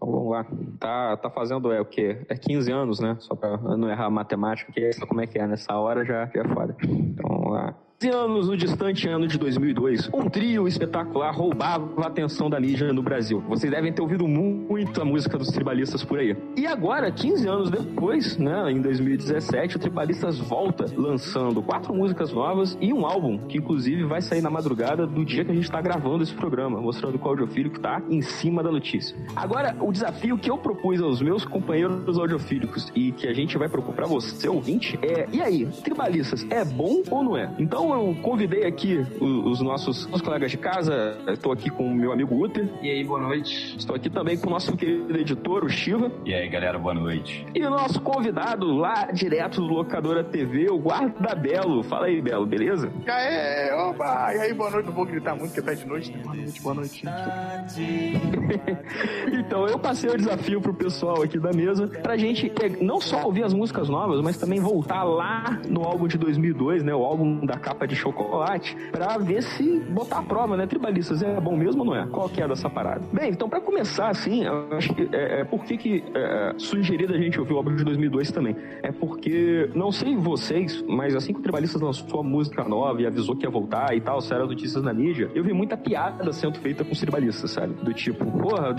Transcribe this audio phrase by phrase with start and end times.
[0.00, 0.46] Então vamos lá.
[0.78, 2.24] Tá, tá fazendo é o quê?
[2.26, 3.16] É 15 anos, né?
[3.20, 6.24] Só pra não errar a matemática, que é como é que é nessa hora já,
[6.34, 6.74] já é foda.
[6.82, 7.74] Então vamos lá
[8.08, 13.02] anos, no distante ano de 2002, um trio espetacular roubava a atenção da mídia no
[13.02, 13.42] Brasil.
[13.46, 16.34] Vocês devem ter ouvido muito a música dos tribalistas por aí.
[16.56, 22.76] E agora, 15 anos depois, né, em 2017, o Tribalistas volta lançando quatro músicas novas
[22.80, 25.80] e um álbum que, inclusive, vai sair na madrugada do dia que a gente está
[25.80, 29.14] gravando esse programa, mostrando o audiofílico está em cima da notícia.
[29.36, 33.68] Agora, o desafio que eu propus aos meus companheiros audiofílicos e que a gente vai
[33.68, 37.50] propor para você, ouvinte, é: e aí, Tribalistas, é bom ou não é?
[37.58, 41.16] Então, eu convidei aqui os, nossos, os colegas de casa.
[41.28, 42.68] Estou aqui com o meu amigo Uter.
[42.82, 43.76] E aí, boa noite.
[43.76, 46.10] Estou aqui também com o nosso querido editor, o Shiva.
[46.24, 47.46] E aí, galera, boa noite.
[47.54, 51.82] E o nosso convidado lá direto do Locadora TV, o Guarda Belo.
[51.82, 52.90] Fala aí, Belo, beleza?
[53.06, 54.34] E aí, opa!
[54.34, 54.86] E aí, boa noite.
[54.86, 56.12] Não vou gritar muito, porque tá de noite.
[56.12, 56.22] Né?
[56.22, 57.04] Boa noite, boa noite.
[59.32, 63.44] então, eu passei o desafio pro pessoal aqui da mesa pra gente não só ouvir
[63.44, 66.94] as músicas novas, mas também voltar lá no álbum de 2002, né?
[66.94, 70.66] O álbum da capa de chocolate, para ver se botar a prova, né?
[70.66, 72.06] Tribalistas é bom mesmo ou não é?
[72.06, 73.02] Qual que é dessa parada?
[73.12, 77.38] Bem, então para começar assim, acho que é, é por que é, sugerido a gente
[77.38, 78.56] ouvir o álbum de 2002 também?
[78.82, 83.06] É porque, não sei vocês, mas assim que o Tribalistas lançou a música nova e
[83.06, 86.58] avisou que ia voltar e tal, saiu notícias na mídia, eu vi muita piada sendo
[86.58, 87.74] feita com os tribalistas, sabe?
[87.74, 88.74] Do tipo, porra,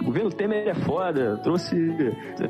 [0.00, 1.76] o governo Temer é foda, trouxe,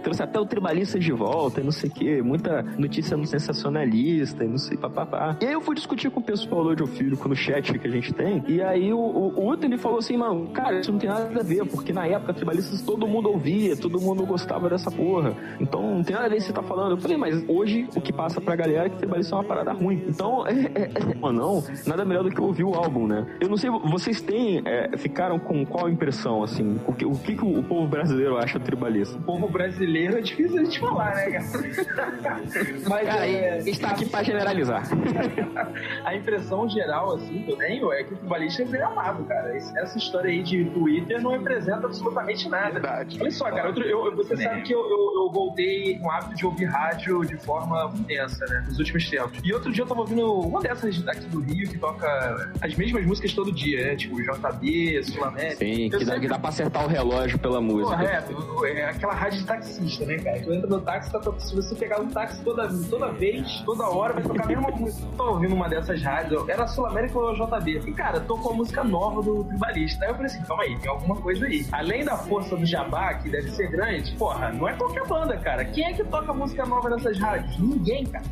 [0.02, 4.48] trouxe até o tribalista de volta e não sei o quê, muita notícia sensacionalista e
[4.48, 5.36] não sei, papapá.
[5.40, 8.12] E aí eu fui discutir com o pessoal do audiofílico no chat que a gente
[8.12, 11.40] tem, e aí o, o, o ele falou assim, mano, cara, isso não tem nada
[11.40, 15.34] a ver, porque na época tribalistas todo mundo ouvia, todo mundo gostava dessa porra.
[15.60, 16.92] Então não tem nada a ver se você tá falando.
[16.92, 19.72] Eu falei, mas hoje o que passa pra galera é que tribalista é uma parada
[19.72, 20.02] ruim.
[20.08, 23.26] Então, é, é, é, não, nada melhor do que ouvir o álbum, né?
[23.40, 26.80] Eu não sei, vocês têm, é, ficaram com qual impressão, assim?
[26.86, 29.16] O que, o que, que o povo brasileiro acha tribalista?
[29.18, 32.42] O povo brasileiro é difícil a gente falar, né, cara?
[32.88, 33.58] mas cara, é...
[33.66, 34.82] está aqui pra generalizar.
[36.04, 39.56] a impressão geral, assim, que eu tenho é que o tribalista é amado, cara.
[39.56, 42.72] Essa história aí de Twitter não representa absolutamente nada.
[42.72, 43.18] Verdade.
[43.20, 44.36] Olha só, cara, eu, eu, você é.
[44.36, 48.44] sabe que eu, eu, eu, voltei com o hábito de ouvir rádio de forma intensa,
[48.46, 49.40] né, nos últimos tempos.
[49.42, 53.04] E outro dia eu tava ouvindo uma dessas daqui do Rio que toca as mesmas
[53.04, 55.56] músicas todo dia, né, tipo JB, Sul América.
[55.56, 56.04] Sim, que, sempre...
[56.04, 57.96] dá, que dá pra acertar o relógio pela música.
[57.96, 60.40] Correto, é aquela rádio de taxista, né, cara?
[60.40, 64.14] Tu entra no táxi, tá, se você pegar um táxi toda, toda vez, toda hora,
[64.14, 65.08] vai tocar a mesma música.
[65.16, 67.82] Tô ouvindo uma dessas rádios, era Sul América ou JB.
[67.86, 70.04] E, cara, tocou a música nova do Tribalista.
[70.04, 71.66] Aí eu falei assim, calma aí, tem alguma coisa aí.
[71.72, 75.64] Além da força do Jabá, que deve ser grande, porra, não é qualquer banda, cara.
[75.64, 77.58] Quem é que toca música nova nessas rádios?
[77.58, 78.24] Ninguém, cara.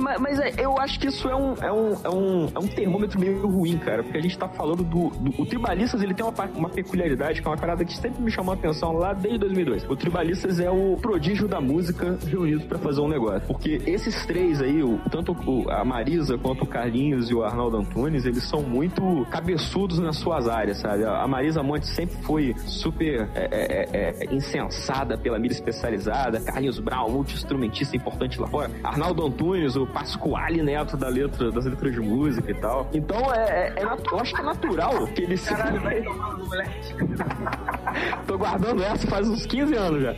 [0.00, 2.68] Mas, mas é, eu acho que isso é um, é, um, é, um, é um
[2.68, 6.24] termômetro meio ruim, cara, porque a gente tá falando do, do o Tribalistas, ele tem
[6.24, 9.38] uma, uma peculiaridade, que é uma parada que sempre me chamou a atenção lá desde
[9.38, 9.84] 2002.
[9.88, 13.42] O Tribalistas é o prodígio da música reunido para fazer um negócio.
[13.46, 17.76] Porque esses três aí, o, tanto o, a Marisa quanto o Carlinhos e o Arnaldo
[17.76, 21.04] Antunes, eles são muito cabeçudos nas suas áreas, sabe?
[21.04, 26.40] A Marisa Monte sempre foi super é, é, é, é, insensada pela mídia especializada.
[26.40, 28.72] Carlinhos Brown, multi-instrumentista importante lá fora.
[28.82, 32.90] Arnaldo Antunes, o Pascoale Neto da letra, das letras de música e tal.
[32.92, 35.54] Então, é, é, é eu acho que é natural que eles se...
[38.26, 40.14] Tô guardando essa faz uns 15 anos já.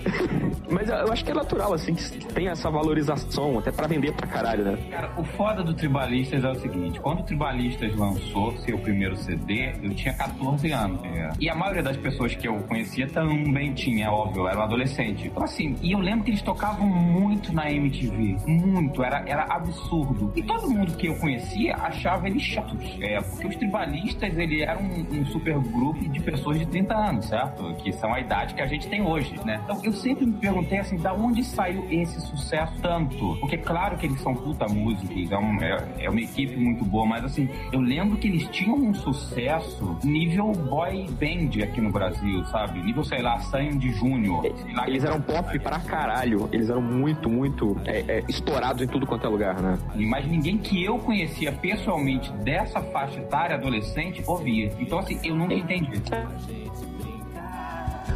[0.70, 4.26] Mas eu acho que é natural, assim, que tem essa valorização, até pra vender pra
[4.26, 4.78] caralho, né?
[4.90, 9.74] Cara, o foda do Tribalistas é o seguinte: quando o Tribalistas lançou seu primeiro CD,
[9.82, 11.00] eu tinha 14 anos.
[11.02, 11.32] Né?
[11.38, 15.28] E a maioria das pessoas que eu conhecia também tinha, óbvio, era um adolescente.
[15.28, 18.36] Então, assim, e eu lembro que eles tocavam muito na MTV.
[18.46, 20.32] Muito, era, era absurdo.
[20.34, 22.96] E todo mundo que eu conhecia achava eles chatos.
[23.00, 27.26] É, porque os tribalistas, ele era um, um super grupo de pessoas de 30 anos,
[27.26, 27.65] certo?
[27.74, 29.60] Que são a idade que a gente tem hoje, né?
[29.64, 33.36] Então, eu sempre me perguntei assim, da onde saiu esse sucesso tanto?
[33.40, 37.06] Porque, claro que eles são puta músicos, é, um, é, é uma equipe muito boa,
[37.06, 42.44] mas assim, eu lembro que eles tinham um sucesso nível boy band aqui no Brasil,
[42.46, 42.82] sabe?
[42.82, 44.44] Nível, sei lá, Sandy Júnior.
[44.86, 46.48] Eles eram pop pra caralho.
[46.52, 49.78] Eles eram muito, muito é, é, estourados em tudo quanto é lugar, né?
[49.94, 54.72] Mas ninguém que eu conhecia pessoalmente dessa faixa etária adolescente ouvia.
[54.78, 56.02] Então, assim, eu nunca entendi.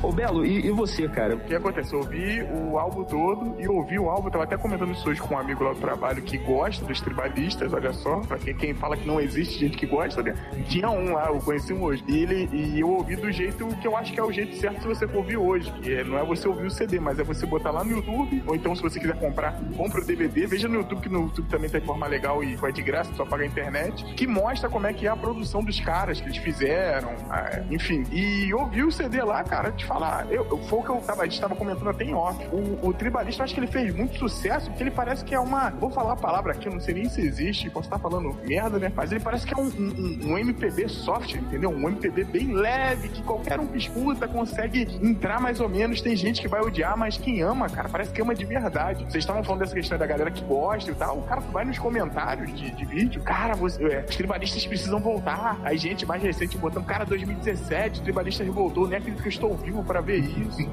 [0.02, 1.36] Ô Belo, e, e, você, cara?
[1.36, 1.92] O que acontece?
[1.92, 5.34] Eu ouvi o álbum todo e ouvi o álbum, tava até comentando isso hoje com
[5.34, 8.96] um amigo lá do trabalho que gosta dos tribalistas, olha só, pra quem, quem fala
[8.96, 10.34] que não existe gente que gosta, né?
[10.66, 12.02] Tinha um lá, eu conheci um hoje.
[12.08, 14.80] E, ele, e eu ouvi do jeito que eu acho que é o jeito certo
[14.80, 15.70] se você for ouvir hoje.
[15.82, 18.42] Que é, não é você ouvir o CD, mas é você botar lá no YouTube,
[18.46, 21.48] ou então se você quiser comprar, compra o DVD, veja no YouTube, que no YouTube
[21.48, 24.86] também tem forma legal e vai de graça, só pagar a internet, que mostra como
[24.86, 28.02] é que é a produção dos caras que eles fizeram, ah, enfim.
[28.10, 31.24] E ouvi o CD lá, cara, te falar, eu, foi o que eu tava, a
[31.26, 32.38] gente tava comentando até em off.
[32.52, 35.40] O, o Tribalista, eu acho que ele fez muito sucesso, porque ele parece que é
[35.40, 35.70] uma.
[35.70, 38.78] Vou falar a palavra aqui, eu não sei nem se existe, posso estar falando merda,
[38.78, 38.92] né?
[38.94, 41.70] Mas ele parece que é um, um, um MPB soft, entendeu?
[41.70, 46.00] Um MPB bem leve, que qualquer um que escuta consegue entrar mais ou menos.
[46.00, 49.02] Tem gente que vai odiar, mas quem ama, cara, parece que ama de verdade.
[49.04, 51.18] Vocês estavam falando dessa questão da galera que gosta e tal.
[51.18, 55.58] O cara vai nos comentários de, de vídeo, cara, você, é, os tribalistas precisam voltar.
[55.64, 59.56] Aí, gente mais recente botando, cara, 2017, o tribalista revoltou, nem acredito que eu estou
[59.56, 60.70] vivo para ver isso.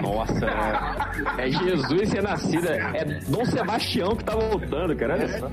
[0.00, 0.46] Nossa,
[1.38, 5.50] é, é Jesus ser nascido, é Dom Sebastião que tá voltando, cara, olha só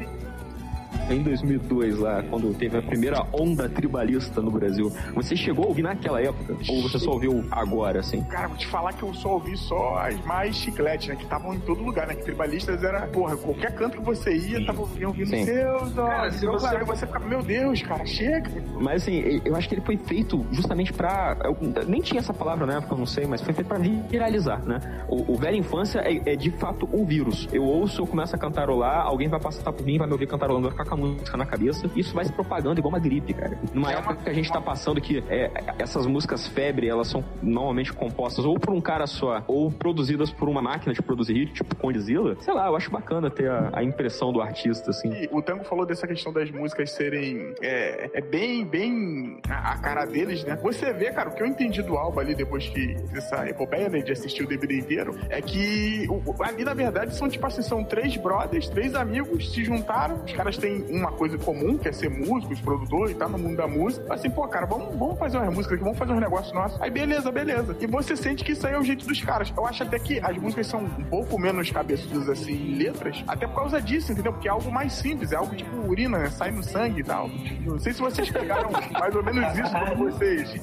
[1.10, 4.92] em 2002 lá, quando teve a primeira onda tribalista no Brasil.
[5.16, 6.56] Você chegou a ouvir naquela época?
[6.70, 8.22] Ou você só ouviu agora, assim?
[8.24, 11.16] Cara, vou te falar que eu só ouvi só as mais chicletes, né?
[11.16, 12.16] Que estavam em todo lugar, né?
[12.16, 15.46] Que tribalistas era, porra, qualquer canto que você ia, tava ouvindo Sim.
[15.46, 16.78] seus Cara, se você...
[16.84, 18.52] você ficava, meu Deus, cara, chega.
[18.80, 21.38] Mas assim, eu acho que ele foi feito justamente pra.
[21.44, 21.58] Eu,
[21.88, 24.80] nem tinha essa palavra na época, eu não sei, mas foi feito pra viralizar, né?
[25.08, 27.48] O, o velha infância é, é, de fato um vírus.
[27.52, 30.64] Eu ouço, eu começo a cantarolar, alguém vai passar por mim, vai me ouvir cantarolando,
[30.64, 33.58] vai ficar a música na cabeça, isso vai se propagando igual uma gripe, cara.
[33.74, 34.24] Numa é época uma...
[34.24, 38.60] que a gente tá passando que é, essas músicas febre, elas são normalmente compostas ou
[38.60, 42.54] por um cara só, ou produzidas por uma máquina de produzir hit, tipo Condzilla, sei
[42.54, 45.10] lá, eu acho bacana ter a, a impressão do artista, assim.
[45.10, 49.78] E o Tango falou dessa questão das músicas serem é, é bem, bem a, a,
[49.78, 50.56] cara deles, né?
[50.62, 54.00] Você vê, cara, o que eu entendi do álbum ali depois que dessa epopeia, né,
[54.00, 57.84] de assistir o DVD inteiro, é que o, ali, na verdade, são tipo assim, são
[57.84, 62.10] três brothers, três amigos se juntaram, os caras têm uma coisa comum, que é ser
[62.10, 64.14] músico, produtor e tal, no mundo da música.
[64.14, 66.82] Assim, pô, cara, vamos, vamos fazer umas músicas aqui, vamos fazer uns negócios nossos.
[66.82, 67.76] Aí, beleza, beleza.
[67.80, 69.54] E você sente que isso aí é o jeito dos caras.
[69.56, 73.48] Eu acho até que as músicas são um pouco menos cabeçudas, assim, em letras, até
[73.48, 74.34] por causa disso, entendeu?
[74.34, 76.30] Porque é algo mais simples, é algo tipo urina, né?
[76.30, 77.30] Sai no sangue e tal.
[77.66, 80.54] Não sei se vocês pegaram mais ou menos isso pra vocês.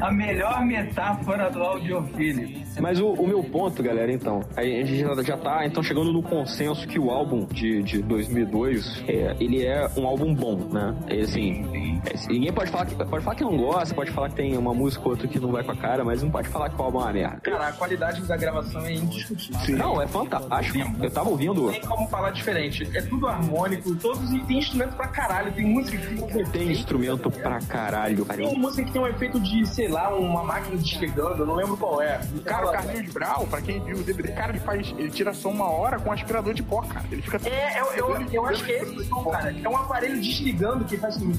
[0.00, 2.62] A melhor metáfora do audiofílico.
[2.80, 6.22] Mas o, o, meu ponto, galera, então, a gente já, já tá então chegando no
[6.22, 10.94] consenso que o álbum de, de 2002, é, ele é um álbum bom, né?
[11.08, 14.36] E, assim, é, ninguém pode falar, que, pode falar que não gosta, pode falar que
[14.36, 16.70] tem uma música ou outra que não vai com a cara, mas não pode falar
[16.70, 17.40] que o álbum é uma merda.
[17.40, 19.60] Cara, a qualidade da gravação é indiscutível.
[19.60, 19.74] Sim.
[19.74, 20.78] Não, é fantástico.
[21.02, 21.62] Eu tava ouvindo.
[21.62, 22.88] Não tem como falar diferente.
[22.94, 25.52] É tudo harmônico, todos e tem instrumento pra caralho.
[25.52, 28.24] Tem música que tem, tem instrumento pra caralho.
[28.24, 31.54] Tem uma música que tem um efeito de, sei lá, uma máquina desligando, eu não
[31.54, 32.20] lembro qual é.
[32.44, 34.94] Cara, o Carlinhos Brau, pra quem viu o DVD, cara, ele faz.
[34.98, 37.04] Ele tira só uma hora com aspirador de pó, cara.
[37.10, 37.40] Ele fica.
[37.48, 39.54] É, eu, eu, eu acho que é esse som, cara.
[39.62, 41.32] É um aparelho desligando que faz assim.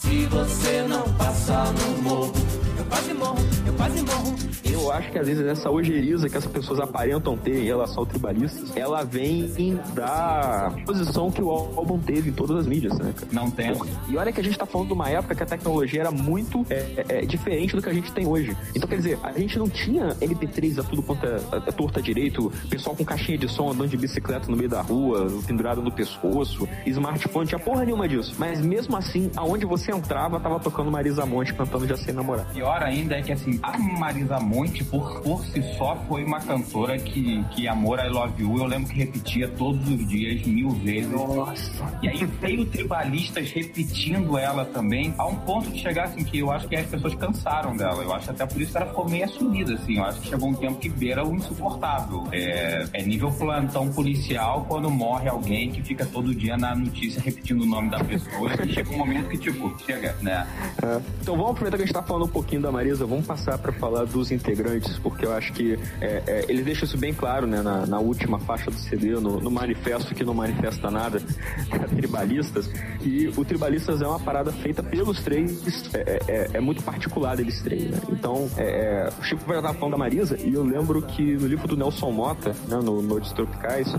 [0.00, 2.32] Se você não passar no morro
[2.88, 4.36] quase morro, eu quase morro.
[4.64, 8.06] Eu acho que às vezes essa ojeriza que as pessoas aparentam ter em relação ao
[8.06, 9.48] tribalistas, ela vem
[9.94, 13.14] da posição que o álbum teve em todas as mídias, né?
[13.32, 13.72] Não tem.
[14.08, 16.64] E olha que a gente tá falando de uma época que a tecnologia era muito
[16.70, 18.56] é, é, é, diferente do que a gente tem hoje.
[18.74, 22.52] Então, quer dizer, a gente não tinha MP3 a tudo quanto é, é, torta direito,
[22.68, 26.68] pessoal com caixinha de som andando de bicicleta no meio da rua, pendurado no pescoço,
[26.86, 28.34] smartphone, tinha porra nenhuma disso.
[28.38, 32.46] Mas mesmo assim, aonde você entrava, tava tocando Marisa Monte cantando Já Sei Namorar.
[32.52, 36.96] Pior ainda é que, assim, a Marisa Monte, por, por si só, foi uma cantora
[36.98, 41.10] que, que Amor, I Love You, eu lembro que repetia todos os dias, mil vezes.
[41.10, 41.98] Nossa.
[42.00, 46.52] E aí veio tribalistas repetindo ela também, a um ponto de chegar, assim, que eu
[46.52, 48.04] acho que as pessoas cansaram dela.
[48.04, 49.96] Eu acho até por isso que ela ficou meio assumida, assim.
[49.96, 52.24] Eu acho que chegou um tempo que beira o insuportável.
[52.32, 57.62] É, é nível plantão policial quando morre alguém que fica todo dia na notícia repetindo
[57.62, 58.50] o nome da pessoa.
[58.64, 60.46] e chega um momento que, tipo, chega, né?
[60.82, 61.00] É.
[61.20, 63.72] Então vamos aproveitar que a gente tá falando um pouquinho da Marisa, vamos passar para
[63.72, 67.62] falar dos integrantes, porque eu acho que é, é, eles deixam isso bem claro, né,
[67.62, 71.20] na, na última faixa do CD, no, no, manifesto que não manifesta nada,
[71.96, 72.70] Tribalistas,
[73.02, 75.62] e o Tribalistas é uma parada feita pelos três,
[75.94, 77.98] é, é, é, é muito particular deles três, né?
[78.10, 81.68] Então, é, o Chico vai estar falando da Marisa, e eu lembro que no livro
[81.68, 83.92] do Nelson Mota, né, no Noites Tropicais,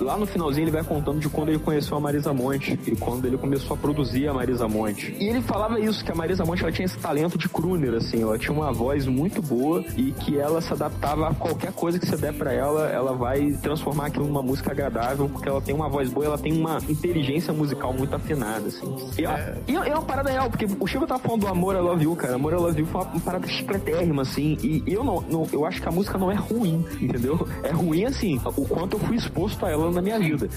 [0.00, 3.26] lá no finalzinho ele vai contando de quando ele conheceu a Marisa Monte, e quando
[3.26, 5.16] ele começou a produzir a Marisa Monte.
[5.18, 8.22] E ele falava isso, que a Marisa Monte ela tinha esse talento de crooner, assim,
[8.22, 12.06] ela tinha uma voz muito boa e que ela se adaptava a qualquer coisa que
[12.06, 15.88] você der para ela, ela vai transformar aquilo numa música agradável, porque ela tem uma
[15.88, 18.96] voz boa, ela tem uma inteligência musical muito afinada, assim.
[19.18, 21.80] E, é, e é uma parada real, porque o Chico tava falando do Amor I
[21.80, 22.34] Love You, cara.
[22.34, 25.80] Amor I Love You foi uma parada chicletérrima, assim, e eu não, não, eu acho
[25.80, 27.46] que a música não é ruim, entendeu?
[27.62, 30.48] É ruim, assim, o quanto eu fui exposto a ela na minha vida.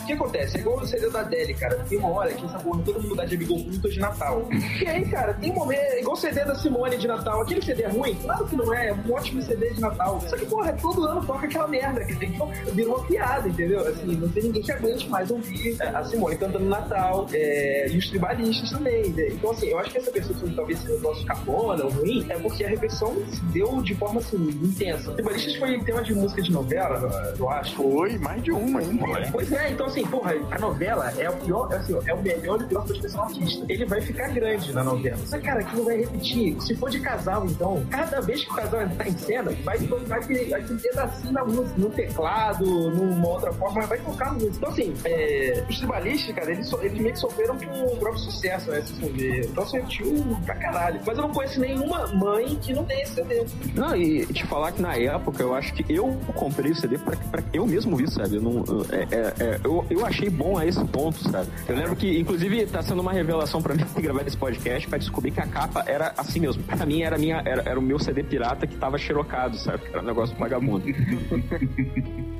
[0.00, 0.56] O que acontece?
[0.56, 1.76] É igual o CD da Adele, cara.
[1.88, 4.48] Tem uma hora que essa porra todo mundo dá de amigo oculto de Natal.
[4.80, 7.42] E aí, cara, tem um momento, é igual o CD da Simone de Natal.
[7.42, 8.14] Aquele CD é ruim?
[8.16, 10.20] Claro que não é, é um ótimo CD de Natal.
[10.28, 13.86] Só que, porra, todo ano toca aquela merda, que tem que vir uma piada, entendeu?
[13.86, 18.08] Assim, não tem ninguém que aguente mais ouvir a Simone cantando Natal, é, e os
[18.08, 19.10] tribalistas também.
[19.10, 19.28] Né?
[19.32, 22.38] Então, assim, eu acho que essa percepção talvez seja o nosso capona ou ruim, é
[22.38, 25.12] porque a repressão se deu de forma assim, intensa.
[25.12, 27.76] Tribalistas foi tema de música de novela, eu acho.
[27.76, 28.98] Foi, mais de uma, hein?
[29.30, 32.64] Pois é, então assim, porra, a novela é o pior, assim, é o melhor e
[32.64, 33.64] o pior pra expressão artista.
[33.68, 35.18] Ele vai ficar grande na novela.
[35.26, 36.60] Só cara, aquilo vai repetir.
[36.60, 40.16] Se for de casal, então, cada vez que o casal entrar em cena, vai tocar
[40.18, 44.56] aquele, aquele pedacinho da música, no teclado, numa outra forma, mas vai tocar a música.
[44.56, 48.70] Então, assim, é, os tribalistas, cara, eles, eles meio que sofreram com o próprio sucesso,
[48.70, 48.80] né?
[48.82, 49.46] Se for ver.
[49.46, 51.00] Então, assim, tio pra caralho.
[51.06, 53.44] Mas eu não conheço nenhuma mãe que não tenha esse CD.
[53.74, 57.16] Não, e te falar que na época eu acho que eu comprei o CD pra,
[57.16, 58.36] pra eu mesmo vi, sabe?
[58.36, 61.48] Eu, não, é, é, é, eu, eu achei bom a esse ponto, sabe?
[61.68, 65.30] Eu lembro que, inclusive, tá sendo uma revelação pra mim gravar esse podcast pra descobrir
[65.30, 66.62] que a capa era assim mesmo.
[66.64, 69.84] Pra mim era, minha, era, era o meu CD pirata que tava xerocado, sabe?
[69.90, 70.84] Era um negócio vagabundo.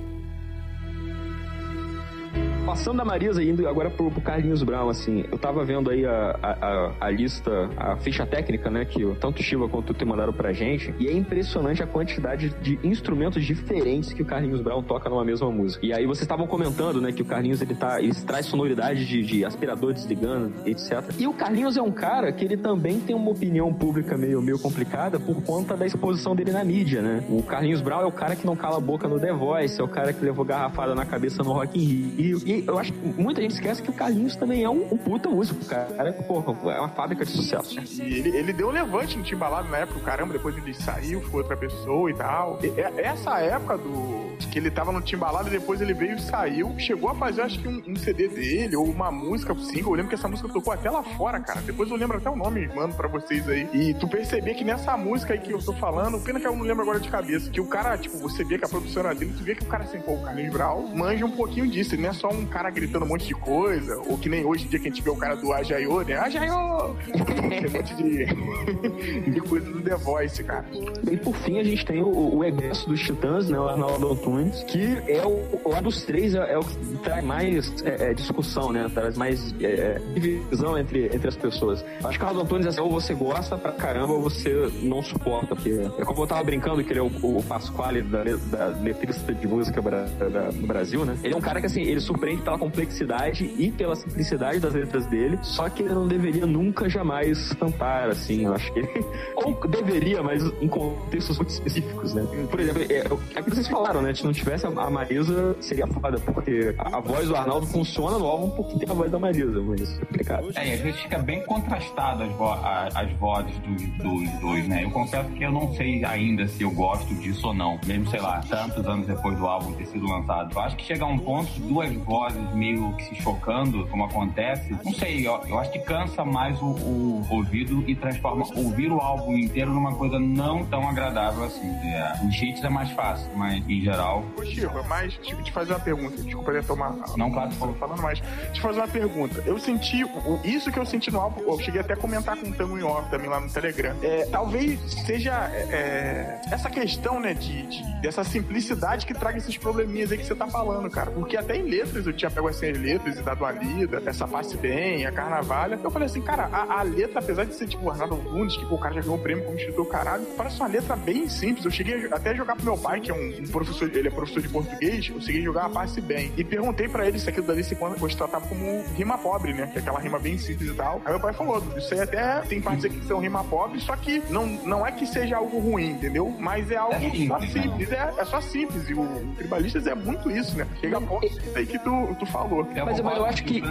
[2.73, 6.07] Passando da Marisa e indo agora pro, pro Carlinhos Brown, assim, eu tava vendo aí
[6.07, 10.07] a, a, a, lista, a ficha técnica, né, que tanto o Shiva quanto o te
[10.07, 14.83] mandaram pra gente, e é impressionante a quantidade de instrumentos diferentes que o Carlinhos Brown
[14.83, 15.85] toca numa mesma música.
[15.85, 19.23] E aí vocês estavam comentando, né, que o Carlinhos, ele tá, ele traz sonoridade de,
[19.23, 21.13] de aspirador desligando, etc.
[21.19, 24.59] E o Carlinhos é um cara que ele também tem uma opinião pública meio, meio
[24.59, 27.23] complicada por conta da exposição dele na mídia, né?
[27.29, 29.85] O Carlinhos Brown é o cara que não cala a boca no The Voice, é
[29.85, 31.83] o cara que levou garrafada na cabeça no Rock in
[32.17, 34.97] Rio, e eu acho que muita gente esquece que o Carlinhos também é um, um
[34.97, 36.13] puta músico, cara.
[36.27, 37.79] Porra, é uma fábrica de sucesso.
[38.01, 41.43] E ele, ele deu um levante no Timbalado na época, caramba, depois ele saiu, foi
[41.43, 42.59] outra pessoa e tal.
[42.63, 46.75] E, essa época do que ele tava no Timbalado e depois ele veio e saiu,
[46.79, 49.93] chegou a fazer acho que um, um CD dele ou uma música single.
[49.93, 51.61] Eu lembro que essa música tocou até lá fora, cara.
[51.63, 53.69] Depois eu lembro até o nome, mando pra vocês aí.
[53.73, 56.65] E tu percebia que nessa música aí que eu tô falando, pena que eu não
[56.65, 59.33] lembro agora de cabeça, que o cara, tipo, você vê que a produção era dele,
[59.37, 61.95] tu vê que o cara assim, pô, o Carlinhos Brau manja um pouquinho disso.
[61.95, 64.67] Ele não é só um cara gritando um monte de coisa, ou que nem hoje
[64.67, 66.17] em dia que a gente vê o cara do Ajaiô, né?
[66.17, 66.95] Ajaiô!
[67.49, 70.65] tem um monte de, de coisa do The Voice, cara.
[71.11, 73.59] E por fim a gente tem o, o egresso dos Titãs, né?
[73.59, 77.83] O Arnaldo Antunes, que é o, lá dos três é, é o que traz mais
[77.85, 78.91] é, é, discussão, né?
[78.93, 81.85] Traz mais é, é, divisão entre, entre as pessoas.
[82.05, 85.03] Acho que o Arnaldo Antunes é assim, ou você gosta pra caramba ou você não
[85.03, 88.67] suporta, porque é como eu tava brincando que ele é o, o Pasquale da, da
[88.81, 91.17] letrista de música bra, da, do Brasil, né?
[91.23, 95.07] Ele é um cara que assim, ele surpreende pela complexidade e pela simplicidade das letras
[95.07, 98.89] dele, só que ele não deveria nunca jamais cantar, assim, eu acho que ele...
[99.37, 102.27] ou deveria, mas em contextos muito específicos, né?
[102.51, 104.15] Por exemplo, é, é o que vocês falaram, né?
[104.15, 108.19] Se não tivesse a, a Marisa, seria foda, porque a, a, voz do Arnaldo funciona
[108.19, 110.49] no álbum porque tem a voz da Marisa, mas é complicado.
[110.55, 114.85] É, e às vezes fica bem contrastado as, vo as vozes dos, dos dois, né?
[114.85, 118.21] Eu confesso que eu não sei ainda se eu gosto disso ou não, mesmo, sei
[118.21, 120.53] lá, tantos anos depois do álbum ter sido lançado.
[120.55, 124.77] Eu acho que chega a um ponto duas vozes meio que se chocando, como acontece,
[124.85, 128.99] não sei, eu, eu acho que cansa mais o, o, ouvido e transforma ouvir o
[128.99, 131.69] álbum inteiro numa coisa não tão agradável assim.
[131.69, 134.25] É, os hits é mais fácil, mas em geral.
[134.37, 136.23] Ô, Chico, mas deixa te fazer uma pergunta.
[136.23, 136.95] Desculpa tomar.
[137.17, 138.21] Não, claro, falando, falando mais.
[138.21, 139.43] Deixa eu fazer uma pergunta.
[139.47, 140.05] Eu senti,
[140.45, 142.83] isso que eu senti no álbum, eu cheguei até a comentar com o Tango em
[142.83, 143.97] off também lá no Telegram.
[144.03, 150.13] É, talvez seja é, essa questão, né, de, de, dessa simplicidade que traga esses probleminhas
[150.13, 151.11] aí que você tá falando, cara.
[151.11, 154.57] Porque até em letras eu tinha pego as letras e dado uma lida, essa passe
[154.57, 155.79] bem, a carnavalha.
[155.83, 158.77] Eu falei assim, cara, a, a letra, apesar de ser tipo Arnaldo Nunes, que pô,
[158.77, 161.65] o cara já ganhou um prêmio como escritor caralho, parece uma letra bem simples.
[161.65, 164.11] Eu cheguei até a jogar pro meu pai, que é um, um professor, ele é
[164.11, 166.33] professor de português, eu consegui jogar a passe bem.
[166.37, 169.67] E perguntei pra ele se aquilo dali se fosse tratado como rima pobre, né?
[169.67, 171.03] Que é aquela rima bem simples e tal.
[171.05, 173.97] Aí meu pai falou, isso aí até tem partes aqui que são rima pobre, só
[173.97, 176.35] que não, não é que seja algo ruim, entendeu?
[176.39, 178.89] Mas é algo é só simples, é, é só simples.
[178.89, 180.67] E o, o Tribalistas é muito isso, né?
[180.81, 182.67] Chega a ponto aí que tu, tu falou.
[182.85, 183.63] Mas, mas eu acho que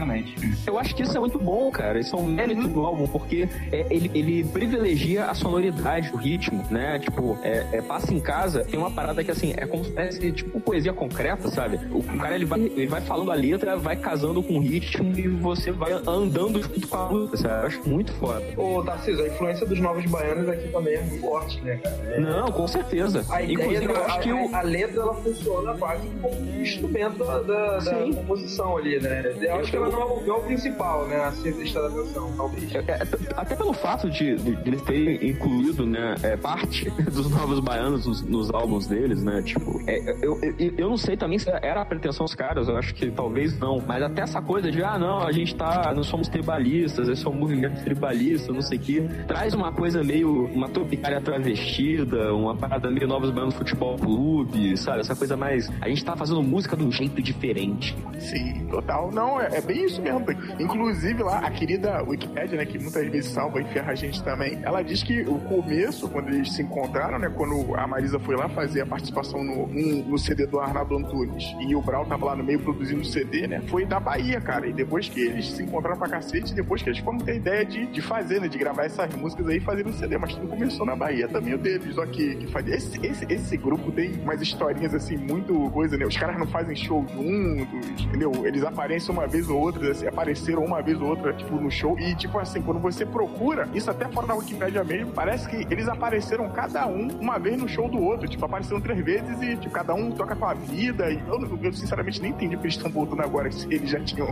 [0.65, 1.99] eu acho que isso é muito bom, cara.
[1.99, 6.63] Isso é um mérito do álbum, porque é, ele, ele privilegia a sonoridade, o ritmo,
[6.69, 6.99] né?
[6.99, 10.31] Tipo, é, é, passa em casa, tem uma parada que assim, é como se fosse
[10.31, 11.79] tipo poesia concreta, sabe?
[11.91, 15.17] O, o cara ele vai, ele vai falando a letra, vai casando com o ritmo
[15.17, 17.61] e você vai andando junto com a música, sabe?
[17.61, 18.43] Eu acho muito foda.
[18.57, 21.95] Ô, Tarcísio, a influência dos novos baianos aqui também é muito forte, né, cara?
[22.11, 22.19] É...
[22.19, 23.25] Não, com certeza.
[23.29, 24.55] A ideia Inclusive, eu acho que o...
[24.55, 29.23] a letra ela funciona quase como um instrumento da, da, da, composição ali, né?
[29.41, 31.17] Eu acho que ela não é o principal, né?
[31.17, 32.75] A ser prestada atenção, talvez.
[32.75, 33.01] É, é,
[33.35, 34.35] até pelo fato de,
[34.65, 39.41] eles terem incluído, né, é, parte dos novos baianos nos, álbuns deles, né?
[39.41, 40.39] Tipo, é, eu,
[40.77, 43.81] eu, não sei também se era a pretensão dos caras, eu acho que talvez não.
[43.85, 47.29] Mas até essa coisa de, ah, não, a gente tá, nós somos tribalistas, esse é
[47.29, 52.55] um movimento tribalista, não sei o que, traz uma coisa meio, uma tropicária travestida, uma
[52.55, 54.99] parada meio novos baianos futebol clube, sabe?
[54.99, 57.95] Essa coisa mais, a gente tá fazendo música de um jeito diferente.
[58.19, 59.11] Sim, total.
[59.11, 60.25] Não, é, é bem isso mesmo.
[60.59, 64.59] Inclusive lá, a querida Wikipedia, né, que muitas vezes salva e ferra a gente também,
[64.63, 68.47] ela diz que o começo, quando eles se encontraram, né, quando a Marisa foi lá
[68.49, 72.43] fazer a participação no, no, CD do Arnaldo Antunes e o Brau tava lá no
[72.43, 74.67] meio produzindo o CD, né, foi da Bahia, cara.
[74.67, 77.85] E depois que eles se encontraram pra cacete, depois que eles foram ter ideia de,
[77.87, 80.17] de fazer, né, de gravar essas músicas aí e fazer no CD.
[80.17, 81.95] Mas tudo começou na Bahia também, o deles.
[81.95, 82.67] Só que, que faz...
[82.67, 86.05] esse, esse, esse grupo tem umas historinhas assim, muito coisa, né?
[86.05, 88.31] Os caras não fazem show juntos, entendeu?
[88.45, 91.97] Eles aparecem uma vez ou outra, assim, apareceram uma vez ou outra, tipo, no show.
[91.99, 95.87] E, tipo assim, quando você procura, isso até fora da Wikipedia mesmo, parece que eles
[95.87, 98.27] apareceram cada um uma vez no show do outro.
[98.27, 101.09] Tipo, apareceram três vezes e, tipo, cada um toca a sua vida.
[101.11, 104.27] E eu, eu sinceramente nem entendi porque eles estão voltando agora, se eles já tinham.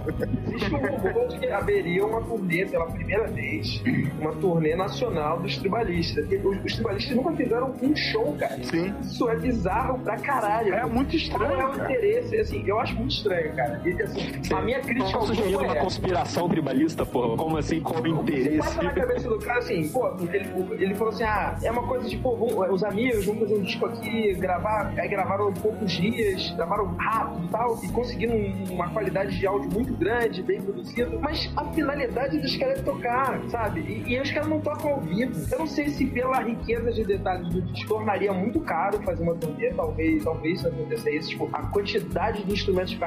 [0.47, 3.81] Existe um rumor de que haveria uma turnê pela primeira vez,
[4.19, 6.25] uma turnê nacional dos tribalistas.
[6.43, 8.63] Os, os tribalistas nunca fizeram um show, cara.
[8.63, 8.93] Sim.
[9.01, 10.73] Isso é bizarro pra caralho.
[10.73, 11.55] É muito estranho.
[11.55, 11.91] Qual é o cara.
[11.91, 12.37] interesse?
[12.37, 13.81] Assim, eu acho muito estranho, cara.
[13.83, 15.57] E, assim, a minha crítica ao grupo é...
[15.57, 17.35] uma conspiração tribalista, porra.
[17.35, 17.81] Como assim?
[17.81, 18.57] Qual o interesse?
[18.57, 22.07] Passa na cabeça do cara assim, pô, ele, ele falou assim, ah, é uma coisa
[22.07, 22.35] de, pô,
[22.71, 27.49] os amigos, vamos fazer um disco aqui, gravar, aí gravaram poucos dias, gravaram rápido e
[27.49, 28.35] tal, e conseguiram
[28.71, 33.41] uma qualidade de áudio muito grande, bem produzido, mas a finalidade dos caras é tocar,
[33.49, 33.81] sabe?
[33.81, 35.33] E, e os caras não tocam ao vivo.
[35.51, 39.35] Eu não sei se pela riqueza de detalhes do disco tornaria muito caro fazer uma
[39.35, 42.97] turnê, talvez, talvez se acontecer isso, tipo, a quantidade de instrumentos de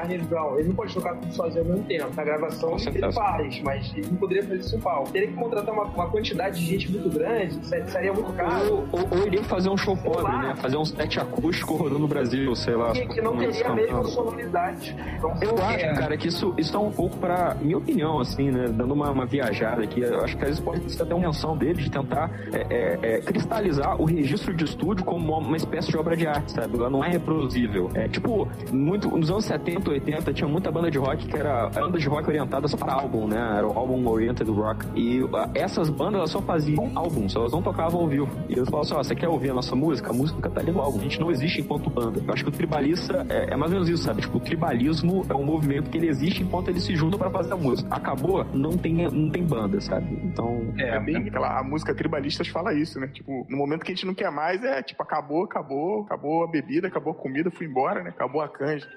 [0.57, 2.15] Ele não pode tocar tudo sozinho ao mesmo tempo.
[2.15, 5.11] Na gravação ele faz, mas ele não poderia fazer isso em palco.
[5.11, 8.87] Teria que contratar uma, uma quantidade de gente muito grande, seria muito caro.
[8.91, 10.55] Ou, ou, ou iria fazer um show pobre, né?
[10.55, 12.91] Fazer um set acústico rodando no Brasil, sei lá.
[12.91, 14.95] Que, que não teria a mesma sonoridade.
[15.17, 15.93] Então, eu acho, é.
[15.93, 18.67] cara, que isso, isso é um pouco pra minha opinião, assim, né?
[18.67, 21.57] Dando uma, uma viajada aqui, eu acho que às vezes pode ser até uma menção
[21.57, 25.89] dele de tentar é, é, é, cristalizar o registro de estúdio como uma, uma, espécie
[25.89, 26.77] de obra de arte, sabe?
[26.77, 27.89] Ela não é reproduzível.
[27.93, 31.97] É tipo, muito, nos anos 70, 80, tinha muita banda de rock que era banda
[31.97, 33.57] de rock orientada só para álbum, né?
[33.57, 34.85] Era o álbum oriented rock.
[34.95, 35.21] E
[35.55, 38.29] essas bandas elas só faziam álbuns, elas não tocavam ao vivo.
[38.49, 40.11] E eles falavam assim: ó, você quer ouvir a nossa música?
[40.11, 40.99] A música tá ali no álbum.
[40.99, 42.21] A gente não existe enquanto banda.
[42.25, 44.21] Eu acho que o tribalista é, é mais ou menos isso, sabe?
[44.21, 47.53] Tipo, o tribalismo é um movimento que ele existe enquanto eles se juntam para fazer
[47.53, 47.93] a música.
[47.93, 50.19] Acabou, não tem, não tem banda, sabe?
[50.23, 50.73] Então.
[50.77, 53.07] É, é bem aquela a música tribalistas fala isso, né?
[53.07, 56.47] Tipo, no momento que a gente não quer mais, é tipo, acabou, acabou, acabou a
[56.47, 58.09] bebida, acabou a comida, fui embora, né?
[58.09, 58.87] Acabou a canja.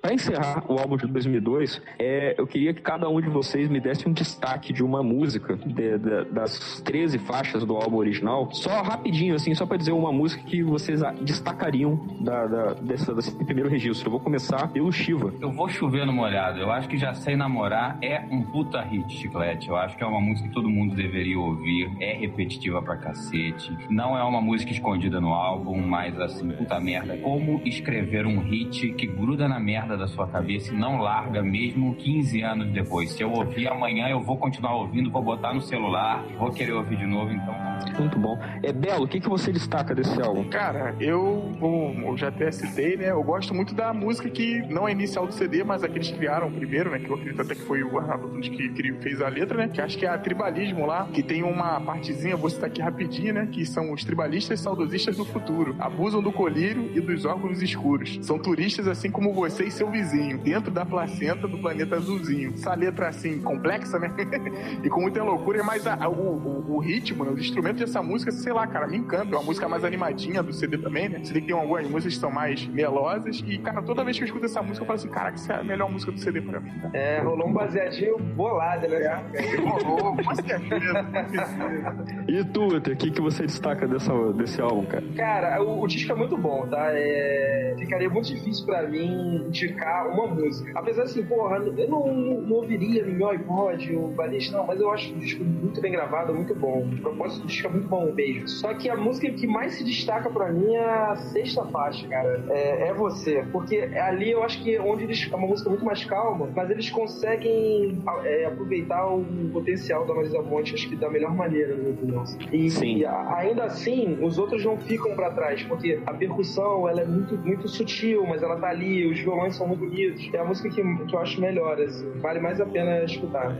[0.00, 3.78] Para encerrar o álbum de 2002, é, eu queria que cada um de vocês me
[3.78, 8.48] desse um destaque de uma música de, de, das 13 faixas do álbum original.
[8.50, 13.36] Só rapidinho, assim, só para dizer uma música que vocês destacariam da, da, dessa, desse
[13.44, 14.06] primeiro registro.
[14.06, 15.34] Eu vou começar pelo Shiva.
[15.38, 16.58] Eu vou chover no molhado.
[16.58, 19.68] Eu acho que Já Sei Namorar é um puta hit, Chiclete.
[19.68, 21.90] Eu acho que é uma música que todo mundo deveria ouvir.
[22.00, 23.76] É repetitiva pra cacete.
[23.90, 27.18] Não é uma música escondida no álbum, mas assim, puta merda.
[27.18, 31.94] Como escrever um hit que gruda na merda da sua cabeça e não larga mesmo
[31.94, 33.10] 15 anos depois.
[33.12, 36.96] Se eu ouvir amanhã, eu vou continuar ouvindo, vou botar no celular, vou querer ouvir
[36.96, 37.54] de novo, então.
[37.98, 38.38] Muito bom.
[38.62, 40.44] É Belo, o que, que você destaca desse álbum?
[40.48, 43.10] Cara, eu, eu já até citei, né?
[43.10, 46.90] Eu gosto muito da música que não é inicial do CD, mas aqueles criaram primeiro,
[46.90, 46.98] né?
[46.98, 48.70] Que eu acredito até que foi o Arnaldo Tunes que
[49.02, 49.68] fez a letra, né?
[49.68, 53.34] Que acho que é a Tribalismo lá, que tem uma partezinha, vou citar aqui rapidinho,
[53.34, 53.48] né?
[53.50, 55.74] Que são os tribalistas saudosistas do futuro.
[55.78, 58.18] Abusam do colírio e dos órgãos escuros.
[58.22, 62.52] São turistas assim como vocês seu vizinho, dentro da placenta do planeta azulzinho.
[62.52, 64.12] Essa letra assim, complexa, né?
[64.84, 67.30] e com muita loucura, mas a, o, o, o, ritmo, né?
[67.30, 69.34] os instrumentos dessa música, sei lá, cara, me encanta.
[69.34, 71.20] É uma música mais animadinha do CD também, né?
[71.24, 73.42] Você tem algumas músicas que são mais melosas.
[73.46, 75.60] E, cara, toda vez que eu escuto essa música, eu falo assim, caraca, essa é
[75.60, 76.72] a melhor música do CD pra mim.
[76.78, 76.90] Tá?
[76.92, 79.24] É, rolou um baseadinho bolado, né?
[79.32, 81.06] É, rolou, com certeza.
[82.28, 85.04] e tu, o que, que você destaca dessa, desse álbum, cara?
[85.16, 86.90] Cara, o, o disco é muito bom, tá?
[86.92, 90.72] É, ficaria muito difícil pra mim de indicar uma música.
[90.74, 94.90] Apesar assim, porra, eu não, não ouviria no meu iPod o Balista, não, mas eu
[94.90, 96.82] acho o disco muito bem gravado, muito bom.
[96.82, 98.48] O propósito do disco é muito bom mesmo.
[98.48, 102.44] Só que a música que mais se destaca pra mim é a sexta faixa, cara.
[102.50, 103.44] É, é Você.
[103.52, 105.28] Porque ali eu acho que é onde eles.
[105.30, 110.42] É uma música muito mais calma, mas eles conseguem é, aproveitar o potencial da Marisa
[110.42, 112.24] Monte, acho que da melhor maneira, na minha opinião.
[112.52, 112.98] E, Sim.
[112.98, 117.36] e ainda assim, os outros não ficam para trás, porque a percussão ela é muito,
[117.38, 120.28] muito sutil, mas ela tá ali, os violões são muito bonitos.
[120.32, 122.10] É a música que, que eu acho melhor, assim.
[122.20, 123.54] Vale mais a pena escutar.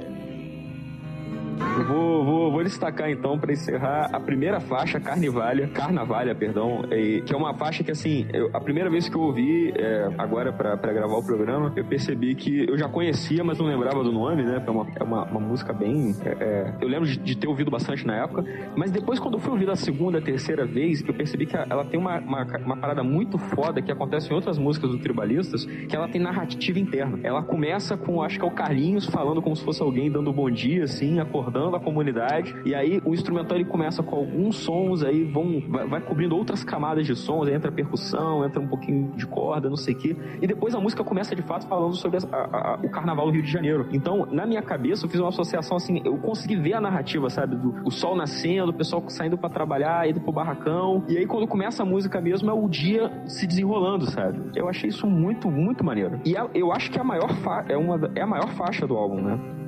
[1.61, 7.21] Eu vou, vou, vou destacar então para encerrar a primeira faixa, Carnivalha, Carnavalha, perdão, é,
[7.21, 10.53] que é uma faixa que assim, eu, a primeira vez que eu ouvi é, agora
[10.53, 14.43] para gravar o programa, eu percebi que eu já conhecia, mas não lembrava do nome,
[14.43, 14.63] né?
[14.67, 16.15] É uma, é uma, uma música bem.
[16.25, 18.43] É, é, eu lembro de, de, ter ouvido bastante na época,
[18.75, 21.85] mas depois quando eu fui ouvir a segunda, a terceira vez, eu percebi que ela
[21.85, 25.95] tem uma, uma, uma parada muito foda que acontece em outras músicas do Tribalistas, que
[25.95, 27.19] ela tem narrativa interna.
[27.23, 30.51] Ela começa com, acho que é o Carlinhos falando como se fosse alguém dando bom
[30.51, 32.55] dia, assim, acordando acordando a comunidade.
[32.65, 36.65] E aí o instrumental ele começa com alguns sons, aí vão, vai, vai cobrindo outras
[36.65, 40.17] camadas de sons, aí entra percussão, entra um pouquinho de corda, não sei o quê.
[40.41, 43.33] E depois a música começa de fato falando sobre a, a, a, o carnaval do
[43.33, 43.89] Rio de Janeiro.
[43.93, 47.57] Então, na minha cabeça, eu fiz uma associação assim, eu consegui ver a narrativa, sabe?
[47.57, 51.05] Do o sol nascendo, o pessoal saindo para trabalhar, indo pro barracão.
[51.09, 54.41] E aí quando começa a música mesmo, é o dia se desenrolando, sabe?
[54.55, 56.21] Eu achei isso muito, muito maneiro.
[56.25, 57.31] E eu acho que é a maior,
[57.69, 59.60] é uma, é a maior faixa do álbum, né?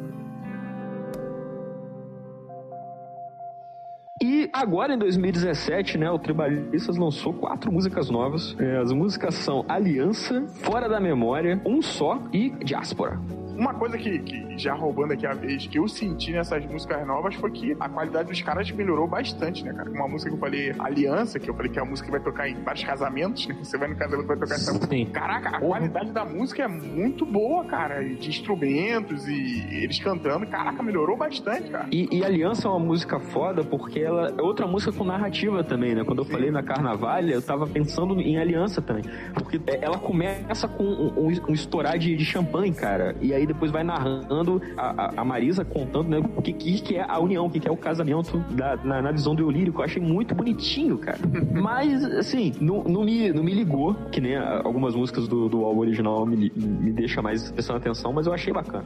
[4.52, 8.54] Agora em 2017, né, o Tribalistas lançou quatro músicas novas.
[8.58, 13.18] É, as músicas são Aliança, Fora da Memória, Um Só e Diáspora.
[13.56, 17.34] Uma coisa que, que, já roubando aqui a vez, que eu senti nessas músicas novas
[17.34, 19.90] foi que a qualidade dos caras melhorou bastante, né, cara?
[19.90, 22.20] Uma música que eu falei, Aliança, que eu falei que é a música que vai
[22.20, 23.56] tocar em vários casamentos, né?
[23.62, 25.10] Você vai no casamento vai tocar essa música.
[25.12, 28.02] Caraca, a qualidade da música é muito boa, cara.
[28.02, 30.46] De instrumentos e eles cantando.
[30.46, 31.86] Caraca, melhorou bastante, cara.
[31.90, 35.94] E, e Aliança é uma música foda porque ela é outra música com narrativa também,
[35.94, 36.04] né?
[36.04, 36.32] Quando eu Sim.
[36.32, 39.04] falei na Carnavalha, eu tava pensando em Aliança também.
[39.34, 43.14] Porque ela começa com um, um, um estourar de, de champanhe, cara.
[43.20, 47.18] E aí depois vai narrando a, a Marisa contando, né, o que, que é a
[47.18, 49.80] união, o que, que é o casamento da, na, na visão do eu lírico.
[49.80, 51.18] Eu achei muito bonitinho, cara.
[51.52, 55.80] Mas, assim, não, não, me, não me ligou, que nem algumas músicas do, do álbum
[55.80, 58.84] original me, me deixa mais prestando atenção, mas eu achei bacana.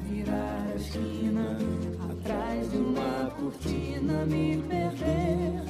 [0.00, 1.58] Virar a esquina,
[2.10, 5.65] atrás de uma cortina me perder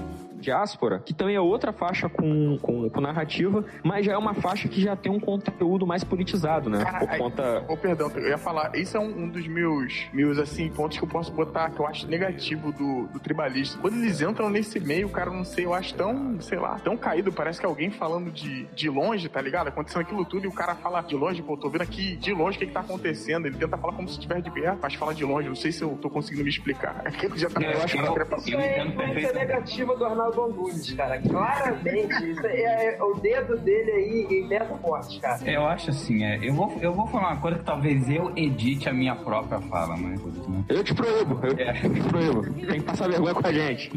[0.47, 4.69] Diáspora, que também é outra faixa com, com, com, narrativa, mas já é uma faixa
[4.69, 6.85] que já tem um conteúdo mais politizado, né?
[6.85, 7.65] Cara, Por conta.
[7.67, 11.05] Oh, perdão, eu ia falar, esse é um, um, dos meus, meus assim, pontos que
[11.05, 13.77] eu posso botar, que eu acho negativo do, do tribalista.
[13.79, 17.33] Quando eles entram nesse meio, cara, não sei, eu acho tão, sei lá, tão caído,
[17.33, 19.67] parece que alguém falando de, de longe, tá ligado?
[19.67, 22.57] Acontecendo aquilo tudo e o cara fala de longe, pô, tô vendo aqui de longe
[22.57, 23.47] o que, que tá acontecendo.
[23.47, 25.49] Ele tenta falar como se estiver de perto, mas fala de longe.
[25.49, 27.03] Não sei se eu tô conseguindo me explicar.
[27.05, 30.45] É que já tá eu, acho que eu, eu, eu, eu, negativa do Arnaldo Arnaldo
[30.45, 31.21] Antunes, cara.
[31.21, 32.31] Claramente.
[32.31, 35.51] Isso é, é, o dedo dele aí em dessa forte, cara.
[35.51, 38.89] Eu acho assim, é, eu, vou, eu vou falar uma coisa que talvez eu edite
[38.89, 40.21] a minha própria fala, mas.
[40.23, 40.65] Né?
[40.69, 41.73] Eu te proíbo, eu, é.
[41.73, 42.43] te proíbo.
[42.67, 43.91] Tem que passar vergonha com a gente.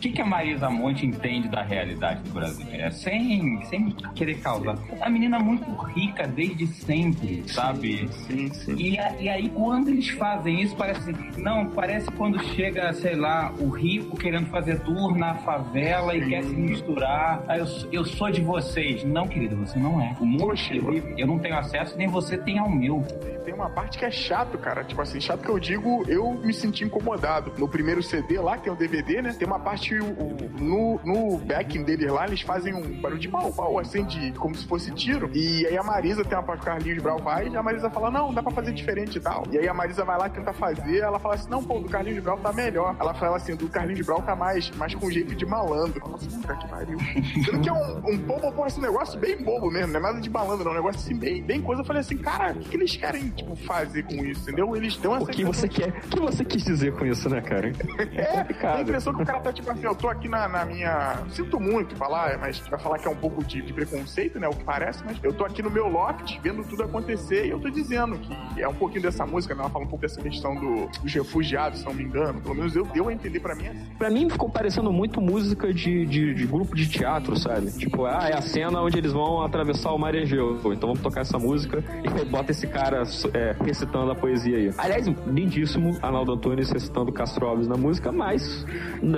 [0.00, 2.66] O que, que a Marisa Monte entende da realidade do Brasil?
[2.72, 4.78] É, sem, sem querer causar.
[4.98, 8.08] A menina é muito rica desde sempre, sabe?
[8.26, 8.74] Sim, sim.
[8.78, 13.52] E, e aí, quando eles fazem isso, parece assim, não, parece quando chega, sei lá,
[13.58, 17.44] o rico querendo fazer tour na favela e quer se misturar.
[17.46, 19.04] Ah, eu, eu sou de vocês.
[19.04, 20.16] Não, querido, você não é.
[20.18, 23.04] O mundo é eu não tenho acesso, nem você tem ao meu.
[23.44, 24.84] Tem uma parte que é chato, cara.
[24.84, 27.52] Tipo assim, chato que eu digo, eu me senti incomodado.
[27.58, 29.34] No primeiro CD lá, que tem o DVD, né?
[29.38, 33.52] Tem uma parte, o, no, no backing deles lá, eles fazem um barulho de pau,
[33.52, 35.30] pau, assim, de, como se fosse tiro.
[35.34, 37.90] E aí a Marisa tem uma parte que o Carlinhos Brau vai, e a Marisa
[37.90, 39.44] fala, não, dá pra fazer diferente e tal.
[39.50, 41.88] E aí a Marisa vai lá e tenta fazer, ela fala assim, não, pô, do
[41.88, 42.94] Carlinhos Brau tá melhor.
[43.00, 46.00] Ela fala assim, do Carlinhos Brau tá mais, mais com jeito de malandro.
[46.08, 46.98] Nossa, puta que pariu.
[47.44, 50.20] Sendo que é um, um bobo, pô, esse negócio bem bobo mesmo, não é nada
[50.20, 50.72] de malandro, não.
[50.72, 51.82] É um negócio assim, bem, bem coisa.
[51.82, 54.76] Eu falei assim, cara, o que, que eles querem, tipo, fazer com isso, entendeu?
[54.76, 55.24] Eles dão essa.
[55.24, 55.88] O que você quer?
[55.88, 57.72] O que você quis dizer com isso, né, cara?
[58.12, 60.64] é, é a impressão que o cara tá, tipo assim, eu tô aqui na, na
[60.64, 61.24] minha.
[61.30, 64.46] Sinto muito falar, mas vai falar que é um pouco de, de, preconceito, né?
[64.48, 67.58] O que parece, mas eu tô aqui no meu loft vendo tudo acontecer e eu
[67.58, 69.62] tô dizendo que é um pouquinho dessa música, né?
[69.62, 72.40] Ela fala um pouco dessa questão do, dos refugiados, se não me engano.
[72.40, 73.86] Pelo menos eu deu a entender pra mim assim.
[73.98, 77.70] Pra mim ficou parecendo muito música de, de, de grupo de teatro, sabe?
[77.72, 80.56] Tipo, ah, é a cena onde eles vão atravessar o mar Egeu.
[80.72, 83.02] Então vamos tocar essa música e bota esse cara
[83.34, 84.70] é, recitando a poesia aí.
[84.76, 88.66] Aliás, lindíssimo, Arnaldo Antunes recitando Castro Alves na música, mas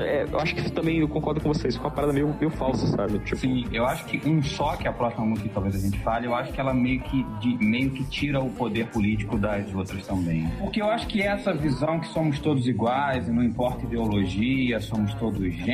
[0.01, 2.87] é, eu acho que também eu concordo com vocês, ficou uma parada meio, meio falsa,
[2.87, 3.19] sabe?
[3.21, 3.37] Tipo...
[3.37, 5.99] Sim, eu acho que um só, que é a próxima música que talvez a gente
[6.01, 9.73] fale, eu acho que ela meio que, de, meio que tira o poder político das
[9.75, 10.49] outras também.
[10.59, 15.13] Porque eu acho que essa visão que somos todos iguais e não importa ideologia, somos
[15.15, 15.73] todos gente,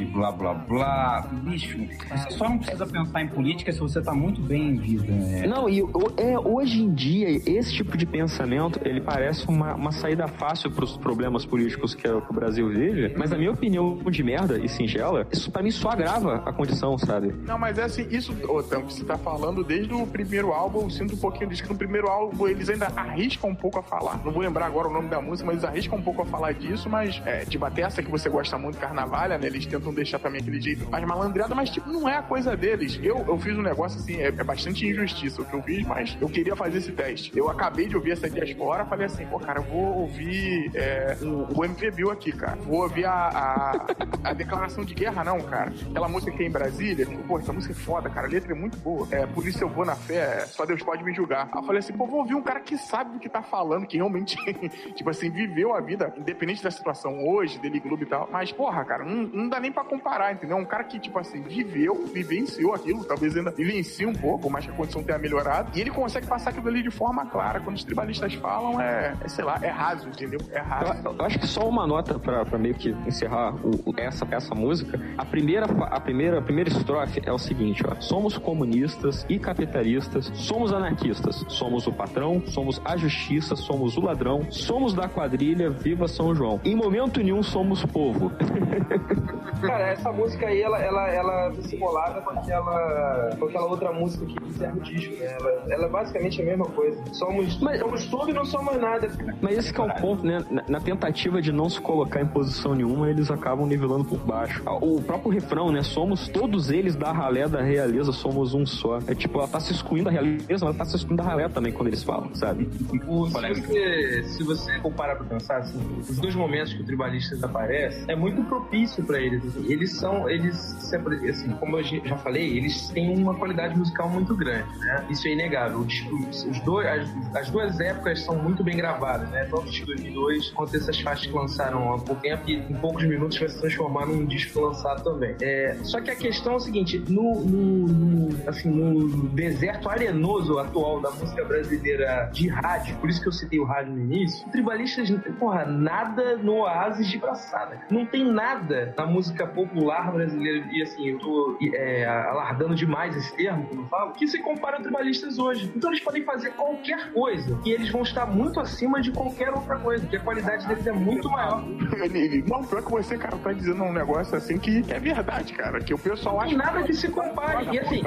[0.00, 1.28] gente, blá blá blá.
[1.42, 1.78] Bicho,
[2.10, 5.12] você só não precisa pensar em política se você tá muito bem em vida.
[5.12, 5.46] Né?
[5.46, 5.80] Não, e
[6.16, 10.84] é, hoje em dia, esse tipo de pensamento, ele parece uma, uma saída fácil para
[10.84, 14.68] os problemas políticos que, que, o Brasil vive, mas na minha opinião de merda e
[14.68, 17.34] singela, isso para mim só agrava a condição, sabe?
[17.46, 20.90] Não, mas é assim, isso, ô, Tampo, você tá falando desde o primeiro álbum, eu
[20.90, 24.20] sinto um pouquinho disso, que no primeiro álbum eles ainda arriscam um pouco a falar.
[24.24, 26.52] Não vou lembrar agora o nome da música, mas eles arriscam um pouco a falar
[26.52, 30.18] disso, mas, é, tipo, até essa que você gosta muito, Carnavalha, né, eles tentam deixar
[30.18, 32.98] também aquele jeito mais malandreado, mas, tipo, não é a coisa deles.
[33.02, 36.16] Eu, eu fiz um negócio, assim, é, é bastante injustiça o que eu fiz, mas
[36.20, 37.32] eu queria fazer esse teste.
[37.36, 41.60] Eu acabei de ouvir essa diaspora, falei assim, pô, cara, eu vou ouvir é, o,
[41.60, 42.56] o MV aqui, cara.
[42.56, 45.72] Vou ouvir a, a, a, declaração de guerra, não, cara.
[45.90, 48.26] Aquela música que é em Brasília, pô, essa música é foda, cara.
[48.26, 49.06] A letra é muito boa.
[49.10, 51.48] É, por isso eu vou na fé, só Deus pode me julgar.
[51.52, 53.86] Aí eu falei assim, pô, vou ouvir um cara que sabe do que tá falando,
[53.86, 54.36] que realmente,
[54.94, 58.28] tipo assim, viveu a vida, independente da situação hoje, dele clube e tal.
[58.30, 60.56] Mas, porra, cara, não, não dá nem pra comparar, entendeu?
[60.56, 64.70] Um cara que, tipo assim, viveu, vivenciou aquilo, talvez ainda vivencie um pouco, mas que
[64.70, 65.76] a condição tenha melhorado.
[65.76, 67.60] E ele consegue passar aquilo ali de forma clara.
[67.60, 70.40] Quando os tribalistas falam, é, é sei lá, é raso, entendeu?
[70.50, 70.92] É raso.
[71.04, 74.54] Eu, eu acho que só uma nota pra, pra meio que encerrar o, essa, essa
[74.54, 75.00] música.
[75.16, 77.94] A primeira, a, primeira, a primeira estrofe é o seguinte, ó.
[78.00, 84.46] Somos comunistas e capitalistas, somos anarquistas, somos o patrão, somos a justiça, somos o ladrão,
[84.50, 86.60] somos da quadrilha, viva São João.
[86.64, 88.30] Em momento nenhum somos povo.
[89.60, 94.24] Cara, essa música aí, ela, ela, ela é simulada com aquela, com aquela outra música
[94.24, 95.26] que encerra o disco, né?
[95.26, 97.02] Ela, ela é basicamente a mesma coisa.
[97.12, 99.10] Somos, Mas, somos tudo e não somos nada.
[99.40, 100.44] Mas esse é o ponto, né?
[100.50, 104.62] Na, na, tentativa de não se colocar em posição nenhuma, eles acabam nivelando por baixo.
[104.80, 105.82] O próprio refrão, né?
[105.82, 108.98] Somos todos eles da ralé da realeza, somos um só.
[109.06, 111.72] É tipo, ela tá se excluindo da realeza, ela tá se excluindo da ralé também
[111.72, 112.68] quando eles falam, sabe?
[113.06, 116.84] O, se, você, se você for parar pra pensar, assim, os dois momentos que o
[116.84, 119.44] tribalista aparece, é muito propício pra eles.
[119.44, 119.70] Assim.
[119.70, 120.92] Eles são, eles,
[121.28, 125.06] assim, como eu já falei, eles têm uma qualidade musical muito grande, né?
[125.10, 125.80] Isso é inegável.
[125.80, 129.44] Os, os dois, as, as, duas épocas são muito bem gravadas, né?
[129.44, 133.38] Tanto de 2002 quanto essas faixas que lançaram há pouco tempo e em poucos minutos
[133.38, 135.36] vai se transformar num disco lançado também.
[135.40, 140.58] É, só que a questão é o seguinte, no, no, no, assim, no deserto arenoso
[140.58, 144.48] atual da música brasileira de rádio, por isso que eu citei o rádio no início,
[144.50, 147.78] tribalistas, porra, nada no oásis de braçada.
[147.90, 153.34] Não tem nada na música popular brasileira, e assim, eu tô é, alardando demais esse
[153.36, 155.70] termo, como eu falo, que se compara a tribalistas hoje.
[155.74, 159.76] Então eles podem fazer qualquer coisa e eles vão estar muito acima de qualquer outra
[159.78, 161.62] coisa, porque a qualidade deles é muito maior.
[162.46, 165.92] Não, pior que você, cara, tá dizendo um negócio assim que é verdade, cara, que
[165.92, 166.48] o pessoal acha...
[166.48, 167.68] Tem nada que se compare.
[167.72, 168.02] E assim,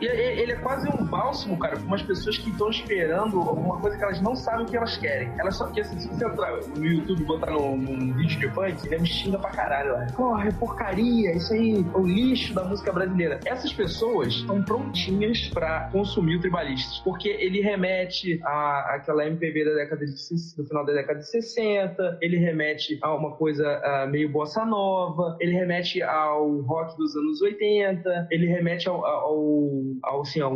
[0.00, 4.04] ele é quase um bálsamo, cara, para umas pessoas que estão esperando alguma coisa que
[4.04, 5.32] elas não sabem o que elas querem.
[5.38, 8.48] Elas só que assim, se você entrar no YouTube e botar num, num vídeo de
[8.50, 10.06] funk, ele me xinga pra caralho lá.
[10.14, 13.40] Porra, é porcaria, isso aí é o lixo da música brasileira.
[13.44, 19.72] Essas pessoas estão prontinhas para consumir o tribalistas, porque ele remete a aquela MPB da
[19.72, 20.12] década de
[20.54, 25.34] do final da década de 60, ele remete a uma coisa uh, meio bossa nova,
[25.40, 30.52] ele remete ao rock dos anos 80, ele remete ao, ao, ao, assim, ao,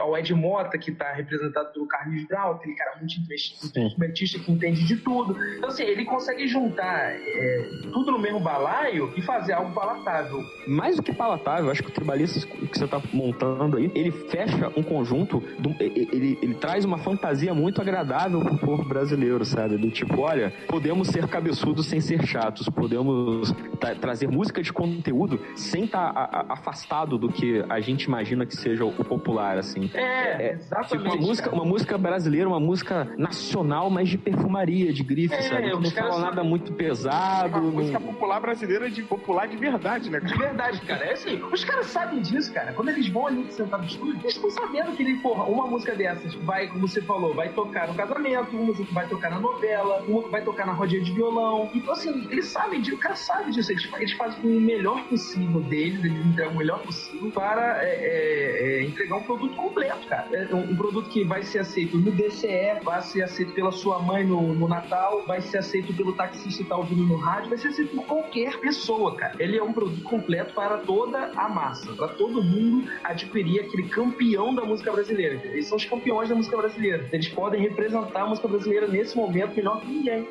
[0.00, 4.86] ao Ed Mota, que está representado pelo Carlos Brown, aquele cara muito instrumentista que entende
[4.86, 5.36] de tudo.
[5.56, 10.44] Então, assim, ele consegue juntar é, tudo no mesmo balaio e fazer algo palatável.
[10.68, 14.70] Mais do que palatável, acho que o Tribalistas que você está montando aí, ele fecha
[14.76, 19.76] um conjunto, do, ele, ele, ele, traz uma fantasia muito agradável pro povo brasileiro, sabe?
[19.76, 23.54] Do tipo, olha, podemos ser cabeçudos sem ser chatos, podemos
[24.00, 28.84] trazer música de conteúdo sem estar tá afastado do que a gente imagina que seja
[28.84, 29.90] o popular, assim.
[29.94, 30.88] É, é exatamente.
[30.88, 35.42] Tipo, uma música, uma música brasileira, uma música nacional, mas de perfumaria, de grife, é,
[35.42, 35.70] sabe?
[35.70, 37.58] não fala nada muito pesado.
[37.58, 40.20] Uma música popular brasileira de popular de verdade, né?
[40.20, 41.04] De verdade, cara.
[41.04, 42.72] É assim, os caras sabem disso, cara.
[42.72, 46.34] Quando eles vão ali sentar no estúdio, estão sabendo que ele, porra, uma música dessas
[46.34, 50.42] vai, como você falou, vai tocar no casamento, uma vai tocar na novela, uma vai
[50.42, 51.70] tocar na rodinha de violão.
[51.74, 53.72] Então, assim, eles sabem disso, o cara sabe disso.
[53.72, 58.80] Eles, eles fazem o melhor possível deles, eles entregam o melhor possível para é, é,
[58.80, 60.28] é, entregar um produto completo, cara.
[60.32, 63.98] É um, um, produto que vai ser aceito no DCE, vai ser aceito pela sua
[63.98, 67.58] mãe no, no Natal, vai ser aceito pelo taxista que tá ouvindo no rádio, vai
[67.58, 69.34] ser aceito por qualquer pessoa, cara.
[69.38, 74.54] Ele é um produto completo para toda a massa, para todo mundo adquirir aquele campeão
[74.54, 75.40] da música brasileira.
[75.44, 77.08] Eles são os campeões da música brasileira.
[77.12, 80.26] Eles podem representar a música brasileira nesse momento melhor que ninguém.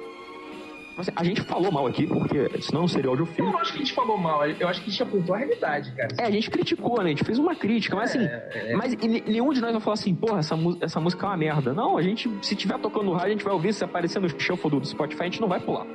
[0.97, 3.49] Assim, a gente falou mal aqui, porque senão não seria audiofilme.
[3.49, 5.37] Eu não acho que a gente falou mal, eu acho que a gente apontou a
[5.37, 6.07] realidade, cara.
[6.17, 7.05] É, a gente criticou, né?
[7.05, 8.75] A gente fez uma crítica, mas assim, é, é...
[8.75, 11.71] mas nenhum de nós vai falar assim, porra, essa, essa música é uma merda.
[11.71, 14.27] Não, a gente, se tiver tocando no rádio, a gente vai ouvir, se aparecer no
[14.27, 15.85] shuffle do Spotify, a gente não vai pular.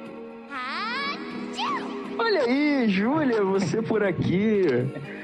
[2.24, 4.62] Olha aí, Júlia, você por aqui.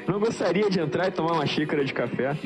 [0.08, 2.36] Não gostaria de entrar e tomar uma xícara de café?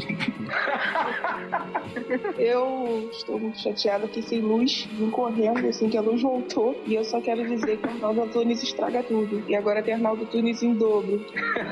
[2.36, 6.78] Eu estou muito chateada aqui sem luz, vim correndo assim que a luz voltou.
[6.86, 9.42] E eu só quero dizer que o Arnaldo Antunes estraga tudo.
[9.48, 11.24] E agora tem Arnaldo Tunes em dobro.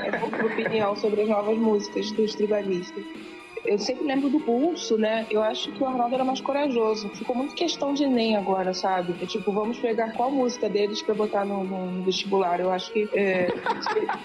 [0.03, 3.03] É pouca opinião sobre as novas músicas dos tribalistas
[3.63, 5.27] eu sempre lembro do pulso, né?
[5.29, 7.09] Eu acho que o Arnaldo era mais corajoso.
[7.09, 9.15] Ficou muito questão de Enem agora, sabe?
[9.21, 12.59] É tipo, vamos pegar qual música deles pra botar no, no vestibular.
[12.59, 13.47] Eu acho que é,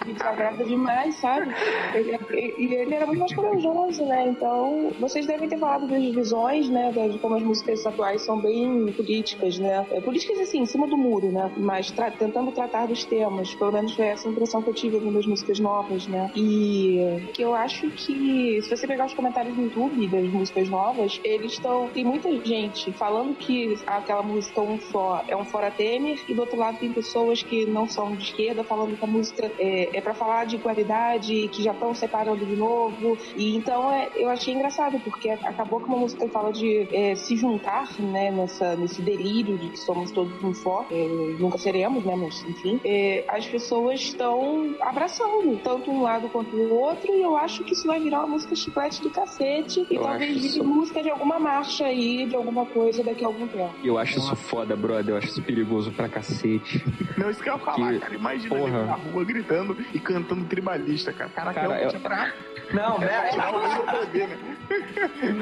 [0.06, 1.54] me desagrada demais, sabe?
[1.94, 4.26] E ele era muito mais corajoso, né?
[4.28, 6.90] Então, vocês devem ter falado das divisões, né?
[6.92, 9.86] De como as músicas atuais são bem políticas, né?
[9.90, 11.52] É, políticas, assim, em cima do muro, né?
[11.58, 13.54] Mas tra tentando tratar dos temas.
[13.54, 16.30] Pelo menos foi essa impressão que eu tive ouvindo as músicas novas, né?
[16.34, 21.20] E que eu acho que, se você pegar os comentários no YouTube das músicas novas,
[21.24, 21.88] eles estão.
[21.88, 26.40] Tem muita gente falando que aquela música um só é um fora Temer, e do
[26.40, 30.00] outro lado tem pessoas que não são de esquerda falando que a música é, é
[30.00, 33.18] para falar de qualidade, que já estão separando de novo.
[33.36, 37.36] E então é, eu achei engraçado, porque acabou que uma música fala de é, se
[37.36, 41.08] juntar, né, nessa, nesse delírio de que somos todos um só, é,
[41.38, 46.74] nunca seremos, né, mas enfim, é, as pessoas estão abraçando tanto um lado quanto o
[46.74, 50.02] outro, e eu acho que isso vai virar uma música chiclete do cacete, e eu
[50.02, 53.74] talvez vire música de alguma marcha aí, de alguma coisa daqui a algum tempo.
[53.82, 56.84] Eu acho isso foda, brother, eu acho isso perigoso pra cacete.
[57.16, 57.98] Não, isso que eu ia falar, que...
[57.98, 58.78] cara, imagina Porra.
[58.78, 61.30] ele na rua gritando e cantando tribalista, cara.
[61.30, 62.00] Caraca, cara, eu...
[62.00, 62.32] pra...
[62.72, 63.30] Não, né?
[63.30, 64.38] É, bebê, né?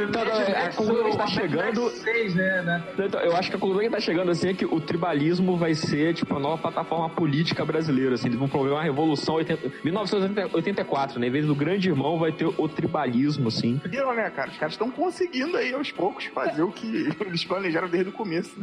[0.09, 1.93] Então, a conclusão que tá chegando.
[2.35, 2.85] né, né?
[2.99, 5.75] Então, eu acho que a conclusão que tá chegando assim é que o tribalismo vai
[5.75, 8.15] ser tipo a nova plataforma política brasileira.
[8.15, 9.73] Assim, eles vão promover uma revolução 80...
[9.83, 11.29] 1984, né?
[11.29, 13.64] Em vez do grande irmão, vai ter o tribalismo, assim.
[13.73, 14.51] Viram, né, cara?
[14.51, 18.55] Os caras estão conseguindo aí aos poucos fazer o que eles planejaram desde o começo.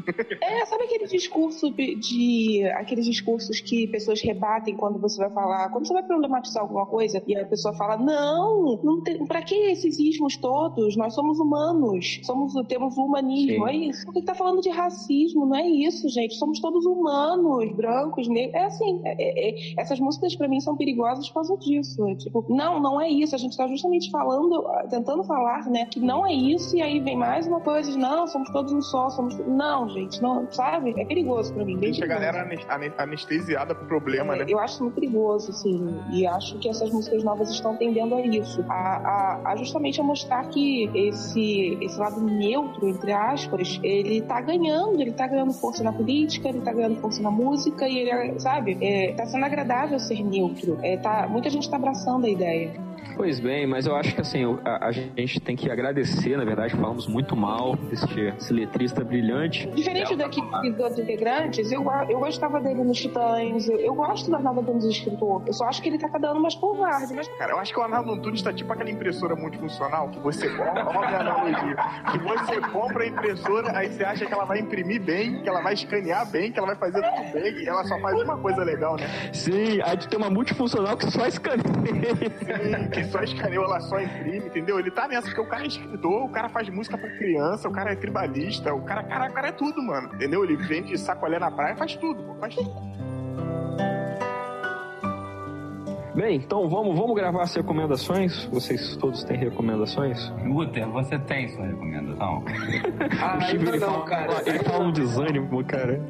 [0.41, 2.63] É, sabe aquele discurso de.
[2.75, 7.21] aqueles discursos que pessoas rebatem quando você vai falar, quando você vai problematizar alguma coisa
[7.27, 10.95] e a pessoa fala, não, não tem, pra que esses ismos todos?
[10.95, 13.71] nós somos humanos, somos, temos o humanismo, Sim.
[13.71, 14.05] é isso.
[14.05, 15.45] Por que tá falando de racismo?
[15.45, 16.35] Não é isso, gente.
[16.35, 18.55] Somos todos humanos, brancos, negros.
[18.55, 22.05] É assim, é, é, é essas músicas para mim são perigosas por causa disso.
[22.07, 23.35] É, tipo, não, não é isso.
[23.35, 27.17] A gente tá justamente falando, tentando falar, né, que não é isso e aí vem
[27.17, 29.37] mais uma coisa, não, somos todos um só, somos.
[29.47, 30.93] Não, gente, não, sabe?
[30.97, 31.77] É perigoso para mim.
[31.77, 32.47] Deixa a galera
[32.97, 34.45] anestesiada pro problema, é, né?
[34.47, 38.63] Eu acho muito perigoso, assim, e acho que essas músicas novas estão tendendo a isso,
[38.67, 44.41] a, a, a justamente a mostrar que esse, esse lado neutro, entre aspas, ele tá
[44.41, 48.39] ganhando, ele tá ganhando força na política, ele tá ganhando força na música e ele,
[48.39, 50.77] sabe, é, tá sendo agradável ser neutro.
[50.81, 52.90] É, tá, muita gente tá abraçando a ideia.
[53.15, 56.75] Pois bem, mas eu acho que assim, a, a gente tem que agradecer, na verdade,
[56.75, 59.67] falamos muito mal desse, desse letrista brilhante.
[59.71, 64.35] Diferente daqui dos outros integrantes, eu, eu gostava dele nos Titãs, eu, eu gosto do
[64.35, 65.43] Arnaldo Antunes escritor.
[65.45, 67.13] Eu só acho que ele tá dando umas covarde.
[67.13, 67.27] Mas...
[67.37, 70.87] Cara, eu acho que o Arnaldo Antunes tá tipo aquela impressora multifuncional que você compra,
[70.87, 71.75] olha a analogia,
[72.11, 75.61] que você compra a impressora, aí você acha que ela vai imprimir bem, que ela
[75.61, 78.63] vai escanear bem, que ela vai fazer tudo bem, e ela só faz uma coisa
[78.63, 79.07] legal, né?
[79.33, 81.61] Sim, aí tu tem uma multifuncional que só escaneia.
[82.39, 84.79] Sim, que só escaneou, ela só imprime, entendeu?
[84.79, 87.71] Ele tá nessa, porque o cara é escritor, o cara faz música pra criança, o
[87.71, 90.13] cara é tribalista, o cara, cara, cara é tudo, mano.
[90.13, 90.43] Entendeu?
[90.43, 93.10] Ele vende sacolé na praia, faz tudo, pô, faz tudo.
[96.13, 98.45] Bem, então vamos, vamos gravar as recomendações.
[98.45, 100.29] Vocês todos têm recomendações?
[100.45, 102.43] Guter, você tem sua recomendação?
[103.21, 104.43] ah, o Chico, ele, não, fala, cara.
[104.45, 106.05] ele fala um desânimo, cara.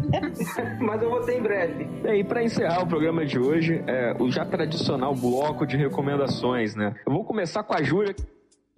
[0.80, 1.84] Mas eu vou ter em breve.
[2.02, 6.76] Bem, e para encerrar o programa de hoje, é o já tradicional bloco de recomendações,
[6.76, 6.94] né?
[7.04, 8.14] Eu vou começar com a Júlia,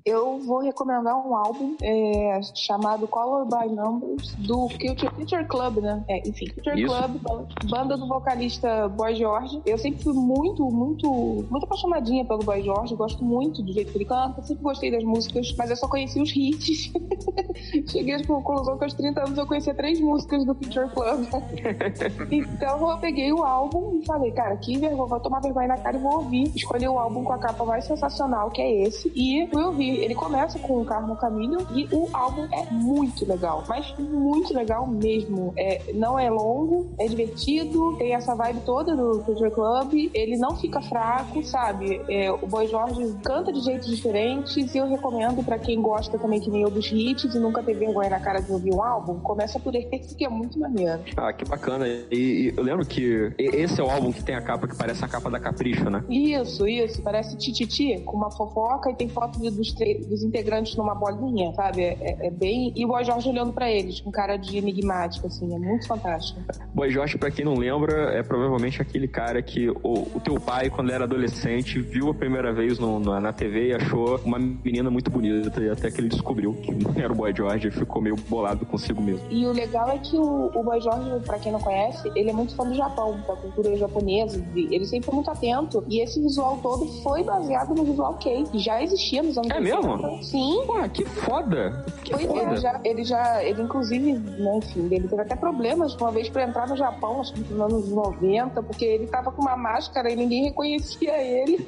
[0.08, 6.02] eu vou recomendar um álbum é, chamado Color by Numbers do Future, Future Club, né?
[6.08, 6.94] É, enfim, Future Isso.
[6.94, 9.60] Club, banda do vocalista Boy George.
[9.66, 11.10] Eu sempre fui muito, muito,
[11.50, 15.04] muito apaixonadinha pelo Boy George, gosto muito do jeito que ele canta, sempre gostei das
[15.04, 16.90] músicas, mas eu só conheci os hits.
[17.90, 21.26] Cheguei à conclusão que aos 30 anos eu conhecia três músicas do Future Club.
[22.32, 25.96] então eu peguei o álbum e falei, cara, que vergonha, vou tomar vergonha na cara
[25.96, 26.50] e vou ouvir.
[26.56, 30.14] Escolhi o álbum com a capa mais sensacional, que é esse, e fui ouvir ele
[30.14, 35.52] começa com o Carmo Caminho e o álbum é muito legal, mas muito legal mesmo.
[35.56, 40.56] É, não é longo, é divertido, tem essa vibe toda do Culture Club, ele não
[40.56, 42.00] fica fraco, sabe?
[42.08, 46.40] É, o Boy George canta de jeitos diferentes e eu recomendo para quem gosta também
[46.40, 49.18] que nem eu dos hits e nunca teve vergonha na cara de ouvir um álbum,
[49.20, 51.00] começa por esse que é muito maneiro.
[51.16, 51.86] Ah, que bacana.
[51.88, 55.04] E, e, eu lembro que esse é o álbum que tem a capa que parece
[55.04, 56.04] a capa da Capricho, né?
[56.08, 60.94] Isso, isso, parece Tititi, com uma fofoca e tem foto dos três dos integrantes numa
[60.94, 61.82] bolinha, sabe?
[61.82, 62.72] É, é, é bem.
[62.74, 66.40] E o Boy Jorge olhando pra eles, com cara de enigmático, assim, é muito fantástico.
[66.74, 70.70] Boy Jorge, pra quem não lembra, é provavelmente aquele cara que o, o teu pai,
[70.70, 74.90] quando era adolescente, viu a primeira vez no, no, na TV e achou uma menina
[74.90, 76.70] muito bonita, e até que ele descobriu que
[77.00, 79.26] era o Boy George e ficou meio bolado consigo mesmo.
[79.30, 82.32] E o legal é que o, o Boy George, pra quem não conhece, ele é
[82.32, 86.58] muito fã do Japão, da cultura japonesa, ele sempre foi muito atento, e esse visual
[86.62, 89.67] todo foi baseado no visual K, que já existia nos anos É 80.
[89.76, 90.22] Mesmo?
[90.22, 90.62] Sim.
[90.66, 91.84] Pô, que foda!
[92.04, 92.40] Que Pois foda.
[92.40, 96.28] é, ele já, ele já, ele inclusive, né, enfim, ele teve até problemas uma vez
[96.28, 100.10] pra entrar no Japão, acho que nos anos 90, porque ele tava com uma máscara
[100.10, 101.58] e ninguém reconhecia ele.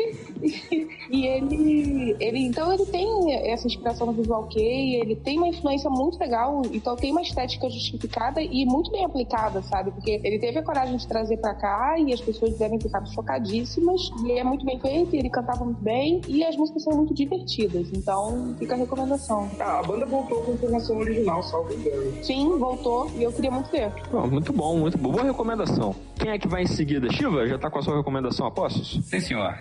[1.10, 5.90] e ele, ele, então ele tem essa inspiração no visual kei, ele tem uma influência
[5.90, 9.90] muito legal, então tem uma estética justificada e muito bem aplicada, sabe?
[9.90, 14.10] Porque ele teve a coragem de trazer pra cá e as pessoas devem ficar chocadíssimas.
[14.24, 17.89] E é muito bem feito, ele cantava muito bem e as músicas são muito divertidas.
[17.92, 19.50] Então fica a recomendação.
[19.58, 22.24] Ah, a banda voltou com formação original, salvo engano.
[22.24, 23.92] Sim, voltou e eu queria muito ver.
[24.30, 25.10] Muito bom, muito bom.
[25.10, 25.94] Boa recomendação.
[26.16, 27.10] Quem é que vai em seguida?
[27.12, 29.00] Shiva, já tá com a sua recomendação, Apostos?
[29.04, 29.58] Sim, senhor.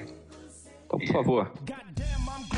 [0.86, 1.51] Então, por favor.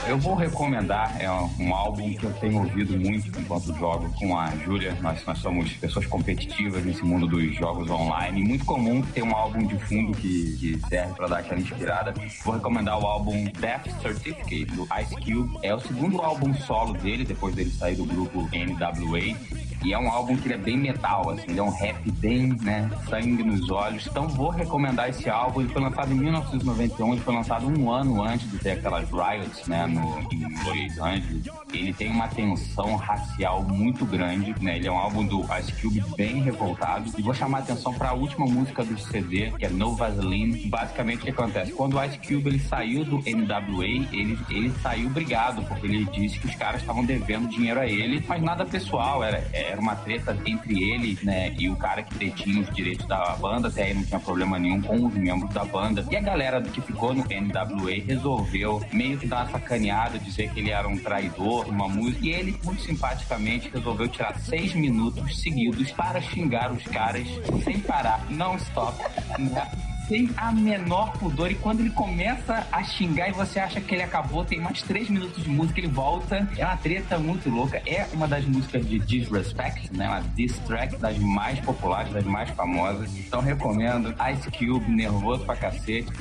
[0.08, 4.50] Eu vou recomendar é um álbum que eu tenho ouvido muito enquanto jogo com a
[4.58, 4.98] Júlia.
[5.00, 8.44] Nós, nós somos pessoas competitivas nesse mundo dos jogos online.
[8.44, 12.14] Muito comum ter um álbum de fundo que, que serve para dar aquela inspirada.
[12.44, 15.60] Vou recomendar o álbum Death Certificate do Ice Cube.
[15.62, 19.61] É o segundo álbum solo dele depois dele sair do grupo NWA.
[19.84, 22.90] E é um álbum que é bem metal, assim, ele é um rap bem, né,
[23.10, 24.08] sangue nos olhos.
[24.08, 25.62] Então vou recomendar esse álbum.
[25.62, 29.68] Ele foi lançado em 1991, ele foi lançado um ano antes de ter aquelas riots,
[29.68, 31.46] né, no, em Los Angeles.
[31.74, 34.78] Ele tem uma tensão racial muito grande, né?
[34.78, 37.12] Ele é um álbum do Ice Cube bem revoltado.
[37.18, 40.68] E vou chamar a atenção para a última música do CD, que é No Vaseline.
[40.68, 41.72] Basicamente o que acontece?
[41.72, 46.40] Quando o Ice Cube ele saiu do NWA, ele, ele saiu brigado, porque ele disse
[46.40, 50.38] que os caras estavam devendo dinheiro a ele, mas nada pessoal, era, era uma treta
[50.46, 54.04] entre ele, né, e o cara que detinha os direitos da banda, até aí não
[54.04, 56.06] tinha problema nenhum com os membros da banda.
[56.10, 60.60] E a galera que ficou no NWA resolveu meio que dar uma sacaneada, dizer que
[60.60, 65.92] ele era um traidor, uma música, e ele, muito simpaticamente, resolveu tirar seis minutos seguidos
[65.92, 67.28] para xingar os caras
[67.64, 68.98] sem parar, não stop,
[69.40, 69.91] né?
[70.12, 71.50] Sem a menor pudor.
[71.50, 75.10] E quando ele começa a xingar e você acha que ele acabou, tem mais três
[75.10, 76.50] minutos de música, ele volta.
[76.58, 77.82] É uma treta muito louca.
[77.86, 80.10] É uma das músicas de Disrespect, né?
[80.10, 83.16] Uma diss track das mais populares, das mais famosas.
[83.16, 84.14] Então recomendo.
[84.34, 86.12] Ice Cube, nervoso pra cacete.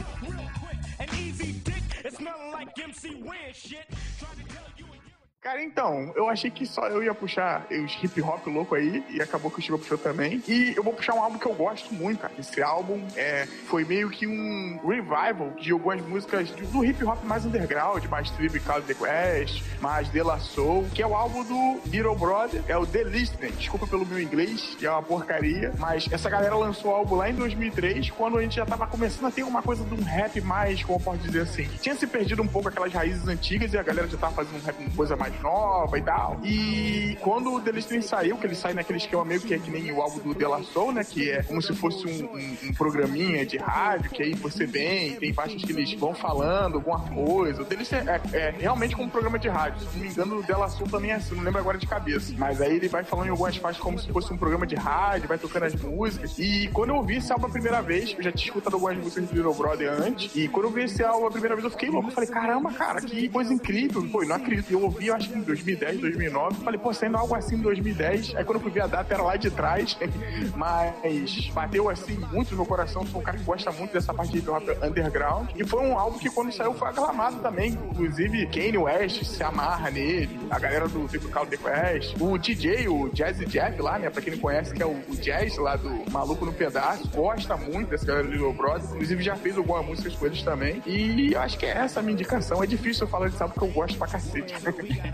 [5.42, 9.22] Cara, então, eu achei que só eu ia puxar os hip hop louco aí, e
[9.22, 10.42] acabou que o Chiba puxou também.
[10.46, 12.34] E eu vou puxar um álbum que eu gosto muito, cara.
[12.38, 17.46] Esse álbum é, foi meio que um revival de algumas músicas do hip hop mais
[17.46, 22.16] underground, mais Tribe The Quest, mais De La Soul, que é o álbum do Little
[22.16, 23.50] Brother, é o The Listener.
[23.52, 27.34] Desculpa pelo meu inglês, é uma porcaria, mas essa galera lançou o álbum lá em
[27.34, 30.82] 2003, quando a gente já tava começando a ter uma coisa de um rap mais,
[30.82, 33.82] como eu posso dizer assim, tinha se perdido um pouco aquelas raízes antigas e a
[33.82, 36.38] galera já tava fazendo um rap uma coisa mais nova e tal.
[36.44, 39.90] E quando o The saiu, que ele sai naquele esquema meio que é que nem
[39.92, 41.04] o álbum do De Soul, né?
[41.04, 45.16] Que é como se fosse um, um, um programinha de rádio, que aí você vem,
[45.16, 47.62] tem faixas que eles vão falando alguma coisa.
[47.62, 49.80] O The é, é realmente como um programa de rádio.
[49.80, 52.32] Se não me engano, o De Soul também é assim, não lembro agora de cabeça.
[52.36, 55.28] Mas aí ele vai falando em algumas faixas como se fosse um programa de rádio,
[55.28, 56.38] vai tocando as músicas.
[56.38, 59.28] E quando eu ouvi esse álbum a primeira vez, eu já tinha escutado algumas músicas
[59.28, 61.90] do Little Brother antes, e quando eu vi esse álbum a primeira vez, eu fiquei
[61.90, 62.08] louco.
[62.08, 64.06] Eu falei, caramba, cara, que coisa incrível.
[64.10, 64.70] Pô, não acredito.
[64.70, 66.64] Eu ouvi, eu acho que em 2010, 2009.
[66.64, 68.34] Falei, pô, saindo algo assim em 2010.
[68.36, 69.96] Aí quando eu fui ver a data, era lá de trás.
[70.56, 73.06] Mas bateu assim muito no meu coração.
[73.06, 74.48] Sou um cara que gosta muito dessa parte de hip
[74.82, 75.50] underground.
[75.54, 77.78] E foi um álbum que quando saiu foi aclamado também.
[77.90, 80.40] Inclusive, Kanye West se amarra nele.
[80.50, 82.16] A galera do Typical The Quest.
[82.20, 84.10] O DJ, o Jazzy Jeff lá, né?
[84.10, 87.08] Pra quem não conhece, que é o, o Jazz lá do Maluco no Pedaço.
[87.08, 88.88] Gosta muito dessa galera do Little Brother.
[88.90, 90.82] Inclusive já fez algumas músicas com eles também.
[90.86, 92.62] E eu acho que é essa a minha indicação.
[92.62, 94.54] É difícil eu falar desse álbum porque eu gosto pra cacete.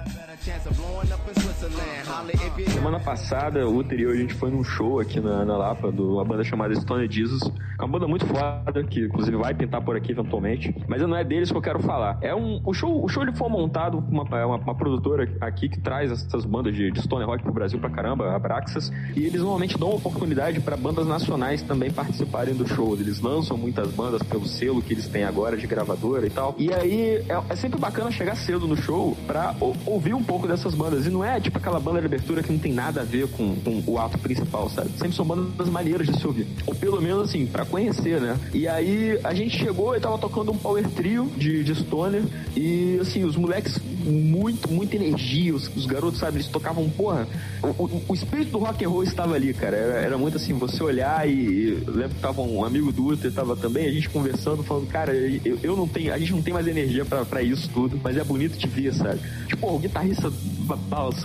[2.70, 6.24] Semana passada, o anterior, a gente foi num show aqui na, na Lapa, de uma
[6.24, 7.42] banda chamada Stone Jesus.
[7.78, 10.74] É uma banda muito foda, que inclusive vai pintar por aqui eventualmente.
[10.88, 12.18] Mas não é deles que eu quero falar.
[12.20, 15.68] É um, o show, o show ele foi montado por uma, uma, uma, produtora aqui
[15.68, 18.90] que traz essas bandas de, de Stone Rock pro Brasil pra caramba, a Braxas.
[19.14, 22.94] E eles normalmente dão oportunidade para bandas nacionais também participarem do show.
[22.94, 26.54] Eles lançam muitas bandas pelo selo que eles têm agora de gravadora e tal.
[26.58, 29.54] E aí é, é sempre bacana chegar cedo no show pra
[29.86, 31.06] ouvir um pouco dessas bandas.
[31.06, 33.54] E não é tipo aquela banda de abertura que não tem nada a ver com,
[33.56, 34.90] com o ato principal, sabe?
[34.98, 36.46] Sempre são bandas maneiras de se ouvir.
[36.66, 38.38] Ou pelo menos assim, pra conhecer, né?
[38.52, 42.22] E aí a gente chegou e tava tocando um power trio de, de stoner.
[42.56, 43.78] E assim, os moleques
[44.08, 45.54] muito, muita energia.
[45.54, 47.26] Os, os garotos, sabe, eles tocavam, porra.
[47.62, 49.76] O, o, o, espírito do rock and roll estava ali, cara.
[49.76, 51.82] Era, era muito assim, você olhar e.
[51.86, 55.12] Eu lembro que tava um amigo do Uther, tava também, a gente conversando, falando, cara,
[55.14, 56.12] eu, eu não tenho.
[56.12, 59.20] A gente não tem mais energia para isso tudo, mas é bonito de ver, sabe?
[59.48, 60.30] Tipo, o guitarrista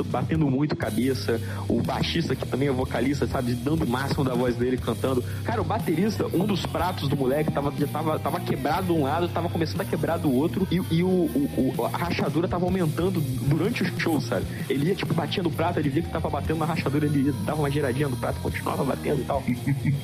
[0.06, 4.56] batendo muito cabeça, o baixista, que também é vocalista, sabe, dando o máximo da voz
[4.56, 5.24] dele cantando.
[5.44, 9.04] Cara, o baterista, um dos pratos do moleque tava, já tava, tava quebrado de um
[9.04, 13.22] lado, tava começando a quebrar do outro, e, e o, o, a rachadura tava aumentando
[13.22, 14.46] durante o show, sabe?
[14.70, 17.60] Ele ia, tipo, batia no prato, ele via que tava batendo na rachadura, ele dava
[17.60, 19.44] uma giradinha no prato, continuava batendo e tal.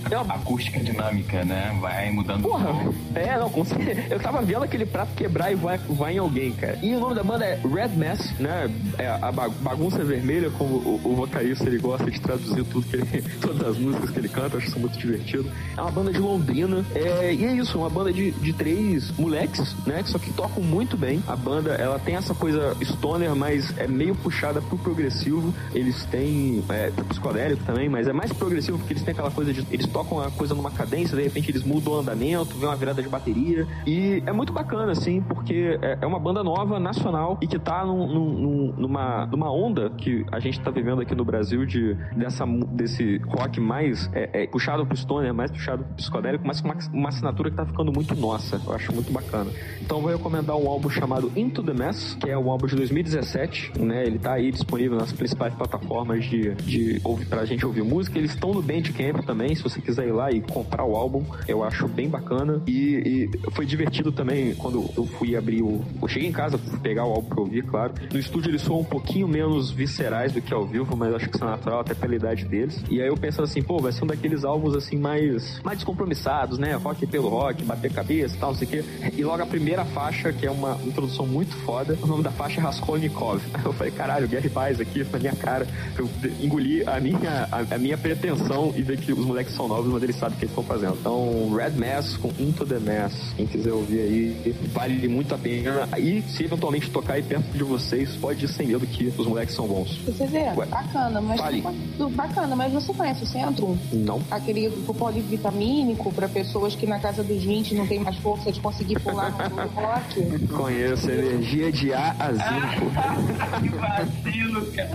[0.09, 1.78] É uma acústica dinâmica, né?
[1.82, 2.43] Vai mudando.
[2.43, 2.70] Porra,
[3.13, 4.01] é, não, com certeza.
[4.09, 6.80] Eu tava vendo aquele prato quebrar e vai, vai em alguém, cara.
[6.82, 8.70] E o nome da banda é Red Mass, né?
[8.97, 13.22] É a bagunça vermelha, como o, o vocalista ele gosta de traduzir tudo que ele,
[13.41, 15.51] todas as músicas que ele canta, eu acho isso muito divertido.
[15.76, 19.76] É uma banda de Londrina, é, e é isso, uma banda de, de três moleques,
[19.86, 20.03] né?
[20.05, 21.22] Só que tocam muito bem.
[21.28, 25.53] A banda, ela tem essa coisa stoner, mas é meio puxada pro progressivo.
[25.73, 29.65] Eles têm, é, psicodélico também, mas é mais progressivo porque eles têm aquela coisa de,
[29.71, 33.01] eles tocam a coisa numa cadência, de repente eles mudam o andamento, vem uma virada
[33.01, 33.67] de bateria.
[33.85, 37.85] E é muito bacana, assim, porque é, é uma banda nova, nacional, e que tá
[37.85, 42.45] num, num, numa, numa onda que a gente tá vivendo aqui no Brasil de, dessa,
[42.45, 46.77] desse rock mais é, é, puxado pro stoner, mais puxado pro psicodélico, mas com uma,
[46.93, 48.61] uma assinatura que tá ficando muito nossa.
[48.65, 49.51] Eu acho muito bacana.
[49.81, 53.73] Então vou recomendar um álbum chamado Into the Mess, que é um álbum de 2017,
[53.79, 54.05] né?
[54.05, 58.17] Ele tá aí disponível nas principais plataformas de, de ouvir, pra gente ouvir música.
[58.17, 61.63] Eles estão no Bandcamp também, se você quiser ir lá e comprar o álbum, eu
[61.63, 62.61] acho bem bacana.
[62.67, 65.83] E, e foi divertido também quando eu fui abrir o.
[66.01, 67.93] Eu cheguei em casa, fui pegar o álbum pra ouvir, claro.
[68.11, 71.35] No estúdio eles soam um pouquinho menos viscerais do que ao vivo, mas acho que
[71.35, 72.83] isso é natural até pela idade deles.
[72.89, 76.57] E aí eu pensando assim, pô, vai ser um daqueles álbuns assim mais, mais descompromissados,
[76.57, 76.75] né?
[76.75, 78.83] Rock pelo rock, bater cabeça e tal, não sei o quê.
[79.15, 82.59] E logo a primeira faixa, que é uma introdução muito foda, o nome da faixa
[82.59, 83.41] Raskolnikov.
[83.63, 85.67] Eu falei, caralho, e Paz aqui na minha cara.
[85.97, 86.09] Eu
[86.41, 90.03] engoli a minha, a, a, minha pretensão e ver que os moleques são novos, mas
[90.03, 90.97] eles sabem o que eles estão fazendo.
[90.99, 93.34] Então, Red Mass com Into the Mass.
[93.36, 95.88] Quem quiser ouvir aí, vale muito a pena.
[95.97, 99.55] E se eventualmente tocar aí perto de vocês, pode ir sem medo que os moleques
[99.55, 99.97] são bons.
[100.05, 100.65] Você vê, Ué.
[100.65, 101.63] bacana, mas Fale.
[102.11, 103.78] bacana, mas você conhece o centro?
[103.91, 104.21] Não.
[104.30, 108.99] Aquele polivitamínico para pessoas que na casa dos 20 não tem mais força de conseguir
[108.99, 110.47] pular no rock?
[110.47, 112.91] Conheço, energia de A a zinco.
[113.61, 114.89] que vacilo, cara.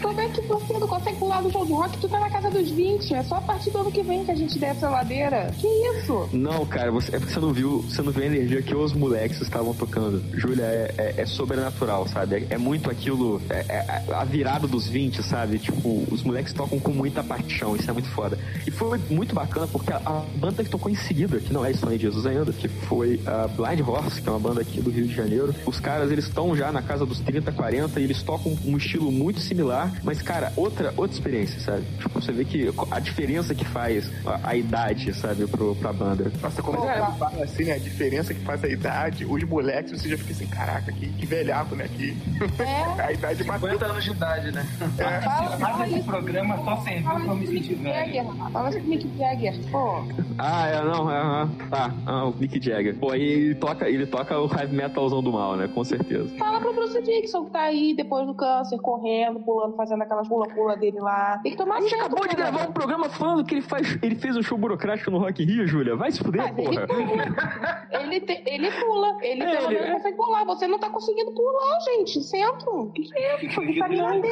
[0.00, 1.98] Como é que você não consegue pular no show de rock?
[1.98, 3.14] Tu tá na casa dos 20.
[3.14, 5.50] É só a partir do ano que vem que a gente desce a ladeira.
[5.58, 6.28] Que isso?
[6.32, 8.92] Não, cara, você, é porque você não viu, você não viu a energia que os
[8.92, 10.22] moleques estavam tocando.
[10.36, 12.46] Júlia, é, é, é sobrenatural, sabe?
[12.50, 15.58] É, é muito aquilo, é, é, a virada dos 20, sabe?
[15.58, 18.38] Tipo, os moleques tocam com muita paixão, isso é muito foda.
[18.66, 21.72] E foi muito bacana porque a, a banda que tocou em seguida, que não é
[21.72, 25.06] Stone Jesus ainda, que foi a Blind Horse, que é uma banda aqui do Rio
[25.06, 25.54] de Janeiro.
[25.66, 29.10] Os caras, eles estão já na casa dos 30, 40 e eles tocam um estilo
[29.10, 31.84] muito similar, mas, cara, outra, outra experiência, sabe?
[31.98, 36.30] Tipo, você vê que a diferença que faz a, a idade, sabe, pro, pra banda.
[36.40, 37.74] Nossa, como é, fala assim, né?
[37.74, 41.26] A diferença que faz a idade, os moleques, você já fica assim, caraca, que, que
[41.26, 41.88] velhaco, né?
[41.88, 42.16] Que
[42.58, 43.02] é.
[43.02, 44.66] a idade 50 anos de idade, né?
[44.98, 45.20] É.
[45.20, 48.34] Fala, fala esse programa só sem ver pra me sentir velho.
[48.52, 50.04] Fala sobre Mick Jagger, pô.
[50.38, 51.94] Ah, é, não, é, tá.
[52.06, 52.96] Ah, o Mick Jagger.
[52.96, 55.68] Pô, aí ele toca, ele toca o heavy metalzão do mal, né?
[55.68, 56.28] Com certeza.
[56.38, 60.76] Fala pro Bruce Dixon que tá aí depois do câncer, correndo, pulando, fazendo aquelas pula-pula
[60.76, 61.38] dele lá.
[61.42, 64.14] Tem que tomar A gente acabou de gravar um programa falando que ele, faz, ele
[64.14, 65.96] fez um show burocrático no Rock Rio, Júlia.
[65.96, 66.72] Vai se fuder, Mas porra.
[66.72, 68.02] Ele pula.
[68.02, 69.18] ele, te, ele pula.
[69.22, 70.44] Ele é, pelo menos consegue pular.
[70.44, 72.22] Você não tá conseguindo pular, gente.
[72.22, 72.92] Centro.
[72.94, 73.60] Que é isso?
[73.60, 74.28] Vitamina D.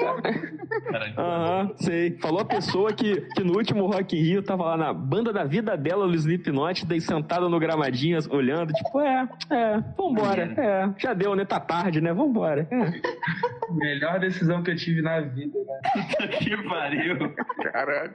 [1.19, 2.17] Aham, sei.
[2.19, 5.45] Falou a pessoa que, que no último Rock in Rio tava lá na banda da
[5.45, 10.55] vida dela, no Slipknot, daí sentada no gramadinho, olhando, tipo, é, é, vambora.
[10.57, 11.45] É, já deu, né?
[11.45, 12.13] Tá tarde, né?
[12.17, 12.69] Vambora.
[13.71, 16.29] Melhor decisão que eu tive na vida, né?
[16.39, 17.35] que pariu.
[17.73, 18.13] Caralho.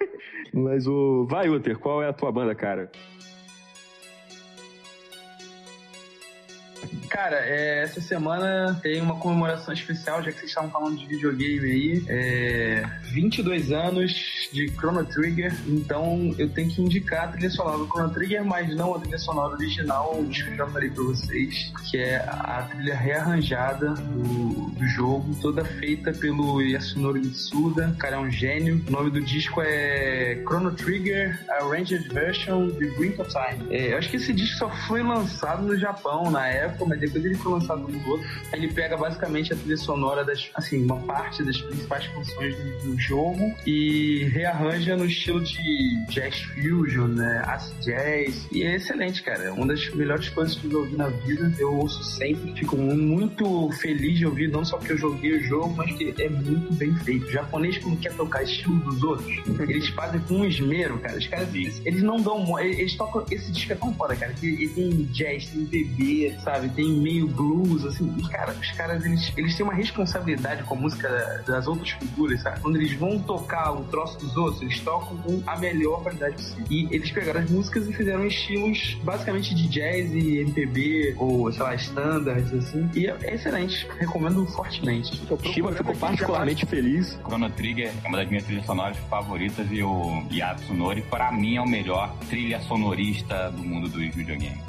[0.54, 1.26] Mas o.
[1.30, 2.90] Vai, Uther, qual é a tua banda, cara?
[7.10, 11.72] Cara, é, essa semana tem uma comemoração especial, já que vocês estavam falando de videogame
[11.72, 12.06] aí.
[12.08, 14.14] É, 22 anos
[14.54, 18.74] de Chrono Trigger, então eu tenho que indicar a trilha sonora do Chrono Trigger, mas
[18.76, 22.96] não a trilha sonora original, que eu já falei pra vocês, que é a trilha
[22.96, 27.90] rearranjada do, do jogo, toda feita pelo Yasunori Mitsuda.
[27.90, 28.84] O cara é um gênio.
[28.88, 33.76] O nome do disco é Chrono Trigger Arranged Version de Brink of Time.
[33.76, 37.24] É, eu acho que esse disco só foi lançado no Japão na época, mas depois
[37.26, 38.28] ele foi lançado um outro.
[38.54, 43.00] Ele pega basicamente a trilha sonora das, assim, uma parte das principais canções do, do
[43.00, 47.44] jogo e rearranja no estilo de jazz fusion, né?
[47.48, 48.48] Acid jazz.
[48.52, 49.44] E é excelente, cara.
[49.44, 51.52] É uma das melhores coisas que eu ouvi na vida.
[51.60, 52.54] Eu ouço sempre.
[52.56, 56.30] Fico muito feliz de ouvir, não só porque eu joguei o jogo, mas que é
[56.30, 57.26] muito bem feito.
[57.26, 59.32] O japonês, quando quer tocar estilo dos outros,
[59.68, 61.18] eles fazem com um esmero, cara.
[61.18, 62.60] Os caras, eles, eles não dão.
[62.60, 63.26] Eles tocam.
[63.30, 64.34] Esse disco é tão foda, cara.
[64.42, 66.61] Ele tem jazz, tem bebê, sabe?
[66.70, 68.14] Tem meio blues, assim.
[68.18, 72.42] E, cara, os caras, eles, eles têm uma responsabilidade com a música das outras culturas,
[72.42, 72.60] sabe?
[72.60, 76.66] Quando eles vão tocar o troço dos outros, eles tocam com a melhor qualidade possível.
[76.70, 81.64] E eles pegaram as músicas e fizeram estilos basicamente de jazz e MPB, ou sei
[81.64, 82.90] lá, standards, assim.
[82.96, 83.88] E é excelente.
[84.00, 85.22] Recomendo fortemente.
[85.54, 87.18] Shiba ficou particularmente feliz.
[87.26, 91.62] Chrono Trigger é uma das minhas trilhas sonoras favoritas e o Yatsunori, para mim, é
[91.62, 94.60] o melhor trilha sonorista do mundo dos videogames.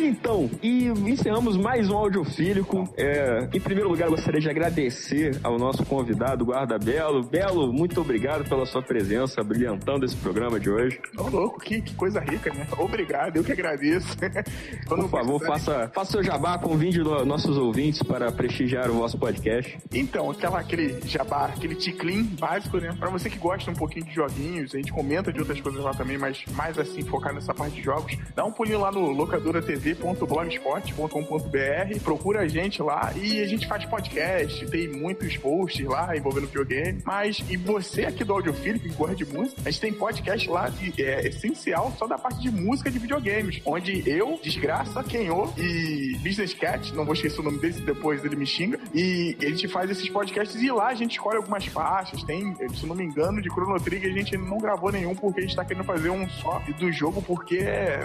[0.00, 2.88] Então, e encerramos mais um audiofílico.
[2.96, 7.24] É, em primeiro lugar, gostaria de agradecer ao nosso convidado, Guarda Belo.
[7.24, 11.00] Belo, muito obrigado pela sua presença, brilhantando esse programa de hoje.
[11.18, 12.64] Ô, oh, louco, que, que, coisa rica, né?
[12.78, 14.16] Obrigado, eu que agradeço.
[14.86, 19.78] Por favor, faça, faça seu jabá, convide nossos ouvintes para prestigiar o vosso podcast.
[19.92, 22.94] Então, aquela, aquele jabá, aquele ticlin básico, né?
[22.96, 25.92] Para você que gosta um pouquinho de joguinhos, a gente comenta de outras coisas lá
[25.92, 29.60] também, mas mais assim, focar nessa parte de jogos, dá um pulinho lá no Locadora
[29.60, 32.00] TV www.blogspot.com.br.
[32.02, 37.02] Procura a gente lá e a gente faz podcast, tem muitos posts lá envolvendo videogame.
[37.04, 40.68] Mas, e você aqui do Audiofilho, que gosta de música, a gente tem podcast lá
[40.68, 46.16] de, é, essencial só da parte de música de videogames, onde eu, Desgraça, Kenho e
[46.22, 49.68] Business Cat, não vou esquecer o nome desse, depois ele me xinga, e a gente
[49.68, 52.22] faz esses podcasts e lá a gente escolhe algumas faixas.
[52.24, 55.42] Tem, se não me engano, de Chrono Trigger a gente não gravou nenhum porque a
[55.42, 57.60] gente tá querendo fazer um só do jogo porque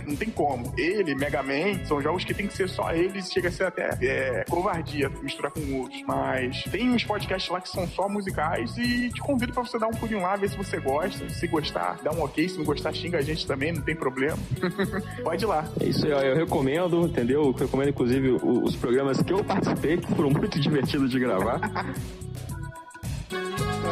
[0.05, 0.73] não tem como.
[0.77, 3.97] Ele, Mega Man, são jogos que tem que ser só eles, chega a ser até
[4.01, 6.01] é, covardia misturar com outros.
[6.07, 9.87] Mas tem uns podcasts lá que são só musicais e te convido para você dar
[9.87, 11.29] um pulinho lá, ver se você gosta.
[11.29, 12.47] Se gostar, dá um ok.
[12.47, 14.37] Se não gostar, xinga a gente também, não tem problema.
[15.23, 15.67] Pode ir lá.
[15.79, 17.43] É isso aí, eu recomendo, entendeu?
[17.43, 21.59] Eu recomendo, inclusive, os programas que eu participei, que foram muito divertidos de gravar.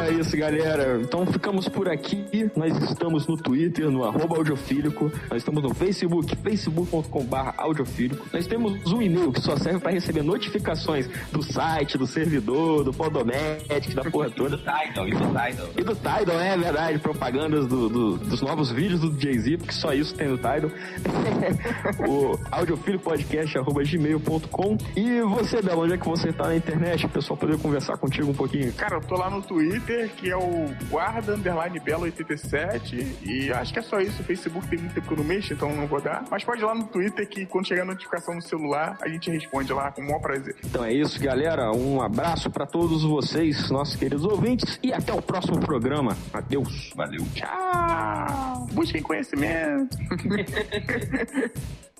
[0.00, 1.00] É isso, galera.
[1.00, 2.50] Então ficamos por aqui.
[2.56, 5.12] Nós estamos no Twitter, no arroba audiofílico.
[5.30, 8.26] Nós estamos no Facebook, facebook.com.br audiofílico.
[8.32, 12.92] Nós temos um e-mail que só serve para receber notificações do site, do servidor, do
[12.92, 14.56] Podomatic, da porra toda.
[14.56, 15.68] E do Tidal, e do Tidal.
[15.76, 16.98] E do Tidal, é verdade.
[16.98, 20.70] Propagandas do, do, dos novos vídeos do Jay-Z, porque só isso tem no Tidal.
[22.08, 27.04] o audiofílicopodcast.gmail.com E você, Belo, onde é que você tá na internet?
[27.04, 28.72] O pessoal poder conversar contigo um pouquinho.
[28.72, 33.52] Cara, eu tô lá no Twitter Twitter, que é o guarda underline belo 87 e
[33.52, 34.22] acho que é só isso.
[34.22, 36.24] O Facebook tem muito tempo que eu não mexo, então não vou dar.
[36.30, 39.30] Mas pode ir lá no Twitter que quando chegar a notificação no celular, a gente
[39.30, 40.56] responde lá com o maior prazer.
[40.64, 41.72] Então é isso, galera.
[41.72, 46.16] Um abraço para todos vocês, nossos queridos ouvintes, e até o próximo programa.
[46.32, 46.92] Adeus.
[46.94, 47.24] Valeu.
[47.34, 48.66] Tchau.
[48.72, 49.98] Busquem conhecimento.